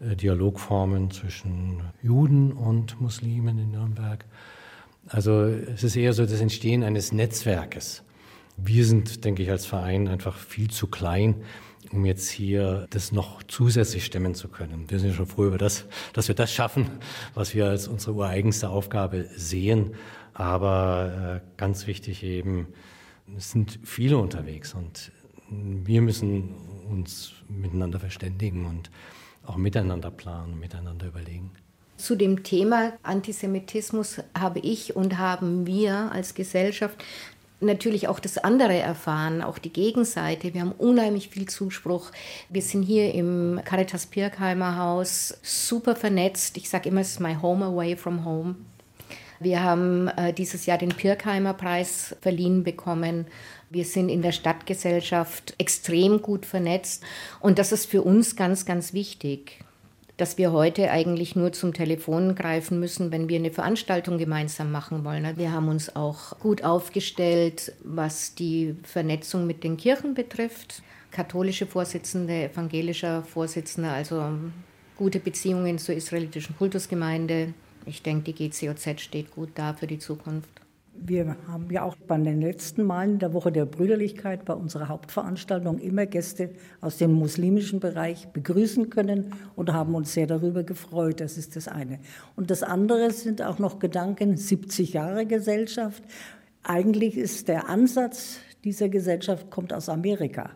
äh, 0.00 0.14
Dialogformen 0.14 1.10
zwischen 1.10 1.82
Juden 2.02 2.52
und 2.52 3.00
Muslimen 3.00 3.58
in 3.58 3.72
Nürnberg. 3.72 4.24
Also 5.08 5.42
es 5.42 5.82
ist 5.82 5.96
eher 5.96 6.12
so 6.12 6.24
das 6.24 6.40
Entstehen 6.40 6.84
eines 6.84 7.10
Netzwerkes. 7.10 8.04
Wir 8.56 8.84
sind, 8.84 9.24
denke 9.24 9.42
ich, 9.42 9.50
als 9.50 9.66
Verein 9.66 10.06
einfach 10.06 10.36
viel 10.36 10.70
zu 10.70 10.86
klein, 10.86 11.36
um 11.92 12.04
jetzt 12.04 12.30
hier 12.30 12.86
das 12.90 13.12
noch 13.12 13.42
zusätzlich 13.42 14.04
stemmen 14.04 14.34
zu 14.34 14.48
können. 14.48 14.90
Wir 14.90 14.98
sind 14.98 15.14
schon 15.14 15.26
froh 15.26 15.46
über 15.46 15.58
das, 15.58 15.84
dass 16.12 16.28
wir 16.28 16.34
das 16.34 16.52
schaffen, 16.52 16.88
was 17.34 17.54
wir 17.54 17.66
als 17.66 17.88
unsere 17.88 18.14
ureigenste 18.14 18.68
Aufgabe 18.68 19.28
sehen. 19.36 19.94
Aber 20.34 21.40
äh, 21.42 21.58
ganz 21.58 21.86
wichtig 21.86 22.22
eben, 22.22 22.68
es 23.36 23.50
sind 23.50 23.78
viele 23.84 24.18
unterwegs 24.18 24.74
und 24.74 25.12
wir 25.50 26.00
müssen 26.00 26.54
uns 26.90 27.32
miteinander 27.48 28.00
verständigen 28.00 28.66
und 28.66 28.90
auch 29.44 29.56
miteinander 29.56 30.10
planen, 30.10 30.58
miteinander 30.58 31.06
überlegen. 31.06 31.50
Zu 31.96 32.16
dem 32.16 32.42
Thema 32.42 32.94
Antisemitismus 33.02 34.20
habe 34.36 34.58
ich 34.58 34.96
und 34.96 35.18
haben 35.18 35.66
wir 35.66 36.10
als 36.10 36.34
Gesellschaft 36.34 37.04
natürlich 37.62 38.08
auch 38.08 38.20
das 38.20 38.38
andere 38.38 38.74
erfahren, 38.74 39.42
auch 39.42 39.58
die 39.58 39.72
Gegenseite. 39.72 40.54
Wir 40.54 40.62
haben 40.62 40.72
unheimlich 40.72 41.28
viel 41.28 41.48
Zuspruch. 41.48 42.10
Wir 42.48 42.62
sind 42.62 42.82
hier 42.82 43.14
im 43.14 43.60
Caritas 43.64 44.06
Pirkheimer 44.06 44.76
Haus 44.76 45.38
super 45.42 45.96
vernetzt. 45.96 46.56
Ich 46.56 46.68
sage 46.68 46.88
immer, 46.88 47.00
es 47.00 47.12
ist 47.12 47.20
my 47.20 47.36
home 47.40 47.64
away 47.64 47.96
from 47.96 48.24
home. 48.24 48.56
Wir 49.40 49.62
haben 49.62 50.08
äh, 50.08 50.32
dieses 50.32 50.66
Jahr 50.66 50.78
den 50.78 50.90
Pirkheimer 50.90 51.54
Preis 51.54 52.14
verliehen 52.20 52.62
bekommen. 52.62 53.26
Wir 53.70 53.84
sind 53.84 54.08
in 54.08 54.22
der 54.22 54.32
Stadtgesellschaft 54.32 55.54
extrem 55.58 56.22
gut 56.22 56.46
vernetzt 56.46 57.02
und 57.40 57.58
das 57.58 57.72
ist 57.72 57.86
für 57.86 58.02
uns 58.02 58.36
ganz, 58.36 58.66
ganz 58.66 58.92
wichtig 58.92 59.64
dass 60.16 60.38
wir 60.38 60.52
heute 60.52 60.90
eigentlich 60.90 61.36
nur 61.36 61.52
zum 61.52 61.72
Telefon 61.72 62.34
greifen 62.34 62.78
müssen, 62.78 63.10
wenn 63.10 63.28
wir 63.28 63.38
eine 63.38 63.50
Veranstaltung 63.50 64.18
gemeinsam 64.18 64.70
machen 64.70 65.04
wollen. 65.04 65.36
Wir 65.36 65.52
haben 65.52 65.68
uns 65.68 65.96
auch 65.96 66.38
gut 66.38 66.64
aufgestellt, 66.64 67.72
was 67.82 68.34
die 68.34 68.76
Vernetzung 68.82 69.46
mit 69.46 69.64
den 69.64 69.76
Kirchen 69.76 70.14
betrifft. 70.14 70.82
Katholische 71.10 71.66
Vorsitzende, 71.66 72.44
evangelischer 72.44 73.22
Vorsitzender, 73.22 73.92
also 73.92 74.22
gute 74.96 75.18
Beziehungen 75.18 75.78
zur 75.78 75.94
israelitischen 75.94 76.56
Kultusgemeinde. 76.56 77.54
Ich 77.86 78.02
denke, 78.02 78.32
die 78.32 78.48
GCOZ 78.48 79.00
steht 79.00 79.30
gut 79.32 79.50
da 79.54 79.74
für 79.74 79.86
die 79.86 79.98
Zukunft. 79.98 80.61
Wir 80.94 81.36
haben 81.48 81.70
ja 81.70 81.82
auch 81.82 81.96
bei 81.96 82.16
den 82.18 82.40
letzten 82.40 82.84
Malen 82.84 83.18
der 83.18 83.32
Woche 83.32 83.50
der 83.50 83.64
Brüderlichkeit 83.64 84.44
bei 84.44 84.54
unserer 84.54 84.88
Hauptveranstaltung 84.88 85.78
immer 85.78 86.06
Gäste 86.06 86.50
aus 86.80 86.98
dem 86.98 87.12
muslimischen 87.12 87.80
Bereich 87.80 88.28
begrüßen 88.28 88.90
können 88.90 89.32
und 89.56 89.72
haben 89.72 89.94
uns 89.94 90.12
sehr 90.12 90.26
darüber 90.26 90.62
gefreut. 90.62 91.20
Das 91.20 91.38
ist 91.38 91.56
das 91.56 91.66
eine. 91.66 91.98
Und 92.36 92.50
das 92.50 92.62
andere 92.62 93.10
sind 93.10 93.42
auch 93.42 93.58
noch 93.58 93.78
Gedanken 93.78 94.36
70 94.36 94.92
Jahre 94.92 95.26
Gesellschaft. 95.26 96.04
Eigentlich 96.62 97.16
ist 97.16 97.48
der 97.48 97.68
Ansatz 97.68 98.38
dieser 98.62 98.88
Gesellschaft 98.88 99.50
kommt 99.50 99.72
aus 99.72 99.88
Amerika. 99.88 100.50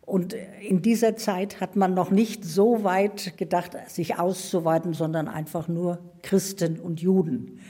Und 0.00 0.34
in 0.60 0.82
dieser 0.82 1.16
Zeit 1.16 1.60
hat 1.60 1.76
man 1.76 1.94
noch 1.94 2.10
nicht 2.10 2.44
so 2.44 2.84
weit 2.84 3.38
gedacht, 3.38 3.76
sich 3.88 4.18
auszuweiten, 4.18 4.92
sondern 4.92 5.28
einfach 5.28 5.68
nur 5.68 5.98
Christen 6.22 6.78
und 6.78 7.00
Juden. 7.00 7.60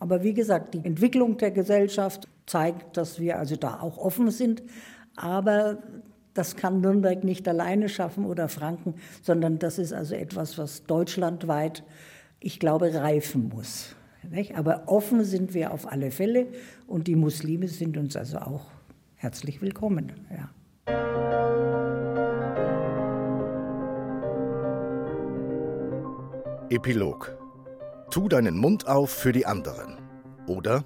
Aber 0.00 0.24
wie 0.24 0.34
gesagt, 0.34 0.74
die 0.74 0.84
Entwicklung 0.84 1.36
der 1.36 1.50
Gesellschaft 1.50 2.26
zeigt, 2.46 2.96
dass 2.96 3.20
wir 3.20 3.38
also 3.38 3.54
da 3.54 3.80
auch 3.80 3.98
offen 3.98 4.30
sind. 4.30 4.62
Aber 5.14 5.78
das 6.34 6.56
kann 6.56 6.80
Nürnberg 6.80 7.22
nicht 7.22 7.46
alleine 7.46 7.88
schaffen 7.88 8.24
oder 8.24 8.48
Franken, 8.48 8.94
sondern 9.22 9.58
das 9.58 9.78
ist 9.78 9.92
also 9.92 10.14
etwas, 10.14 10.56
was 10.56 10.84
deutschlandweit, 10.84 11.84
ich 12.40 12.58
glaube, 12.58 12.94
reifen 12.94 13.50
muss. 13.50 13.94
Aber 14.54 14.84
offen 14.86 15.22
sind 15.24 15.54
wir 15.54 15.72
auf 15.72 15.90
alle 15.90 16.10
Fälle 16.10 16.46
und 16.86 17.06
die 17.06 17.16
Muslime 17.16 17.68
sind 17.68 17.96
uns 17.96 18.16
also 18.16 18.38
auch 18.38 18.66
herzlich 19.16 19.60
willkommen. 19.60 20.12
Ja. 20.30 20.50
Epilog 26.70 27.39
Tu 28.10 28.28
deinen 28.28 28.58
Mund 28.58 28.88
auf 28.88 29.10
für 29.10 29.30
die 29.30 29.46
anderen. 29.46 29.96
Oder 30.48 30.84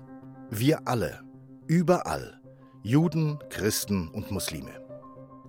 wir 0.51 0.87
alle, 0.87 1.23
überall, 1.67 2.39
Juden, 2.83 3.39
Christen 3.49 4.09
und 4.09 4.31
Muslime. 4.31 4.85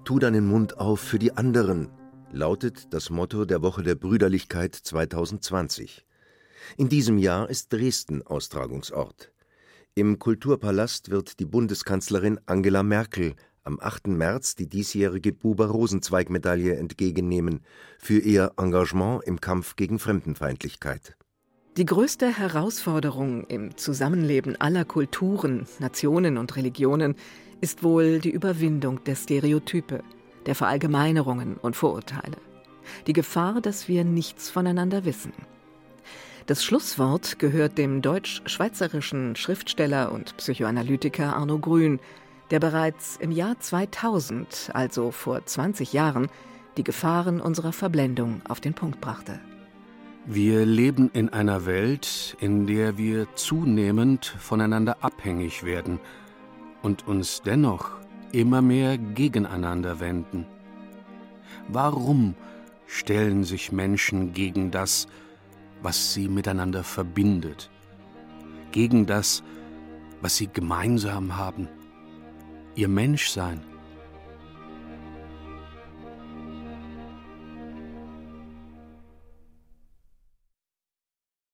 Tu 0.06 0.20
deinen 0.20 0.48
Mund 0.48 0.78
auf 0.78 1.02
für 1.02 1.20
die 1.20 1.36
anderen, 1.36 1.92
lautet 2.32 2.94
das 2.94 3.10
Motto 3.10 3.44
der 3.44 3.62
Woche 3.62 3.84
der 3.84 3.96
Brüderlichkeit 3.96 4.74
2020. 4.74 6.06
In 6.78 6.88
diesem 6.88 7.18
Jahr 7.18 7.50
ist 7.50 7.74
Dresden 7.74 8.26
Austragungsort. 8.26 9.34
Im 9.96 10.18
Kulturpalast 10.18 11.12
wird 11.12 11.42
die 11.42 11.46
Bundeskanzlerin 11.46 12.40
Angela 12.46 12.84
Merkel 12.84 13.36
am 13.66 13.82
8. 13.82 14.08
März 14.08 14.56
die 14.56 14.70
diesjährige 14.70 15.34
Buber-Rosenzweig-Medaille 15.34 16.78
entgegennehmen 16.78 17.66
für 18.00 18.20
ihr 18.20 18.54
Engagement 18.56 19.26
im 19.26 19.42
Kampf 19.42 19.76
gegen 19.76 20.00
Fremdenfeindlichkeit. 20.00 21.18
Die 21.78 21.86
größte 21.86 22.38
Herausforderung 22.38 23.44
im 23.48 23.76
Zusammenleben 23.76 24.56
aller 24.62 24.86
Kulturen, 24.86 25.68
Nationen 25.80 26.38
und 26.38 26.56
Religionen 26.56 27.16
ist 27.60 27.84
wohl 27.84 28.20
die 28.20 28.30
Überwindung 28.30 29.04
der 29.04 29.16
Stereotype, 29.16 30.02
der 30.46 30.56
Verallgemeinerungen 30.56 31.58
und 31.58 31.76
Vorurteile. 31.76 32.38
Die 33.08 33.14
Gefahr, 33.14 33.60
dass 33.60 33.90
wir 33.90 34.06
nichts 34.06 34.50
voneinander 34.50 35.04
wissen. 35.04 35.34
Das 36.46 36.64
Schlusswort 36.64 37.40
gehört 37.40 37.78
dem 37.78 38.02
deutsch-schweizerischen 38.02 39.36
Schriftsteller 39.36 40.14
und 40.14 40.38
Psychoanalytiker 40.38 41.36
Arno 41.36 41.60
Grün, 41.60 42.00
der 42.52 42.62
bereits 42.62 43.18
im 43.18 43.32
Jahr 43.32 43.60
2000, 43.60 44.70
also 44.74 45.12
vor 45.12 45.46
20 45.46 45.92
Jahren, 45.92 46.30
die 46.78 46.86
Gefahren 46.86 47.42
unserer 47.42 47.74
Verblendung 47.74 48.42
auf 48.48 48.62
den 48.62 48.76
Punkt 48.76 49.02
brachte. 49.02 49.42
Wir 50.28 50.66
leben 50.66 51.12
in 51.14 51.30
einer 51.30 51.68
Welt, 51.68 52.36
in 52.40 52.66
der 52.66 52.98
wir 52.98 53.28
zunehmend 53.36 54.26
voneinander 54.26 54.98
abhängig 55.02 55.64
werden 55.64 56.00
und 56.82 57.08
uns 57.08 57.44
dennoch 57.44 57.92
immer 58.32 58.64
mehr 58.64 58.98
gegeneinander 58.98 60.00
wenden. 60.00 60.48
Warum 61.68 62.34
stellen 62.88 63.44
sich 63.44 63.72
Menschen 63.72 64.34
gegen 64.34 64.72
das, 64.72 65.08
was 65.84 66.16
sie 66.16 66.28
miteinander 66.28 66.84
verbindet, 66.84 67.70
gegen 68.72 69.06
das, 69.06 69.44
was 70.22 70.38
sie 70.38 70.48
gemeinsam 70.48 71.38
haben, 71.38 71.68
ihr 72.74 72.88
Menschsein? 72.88 73.62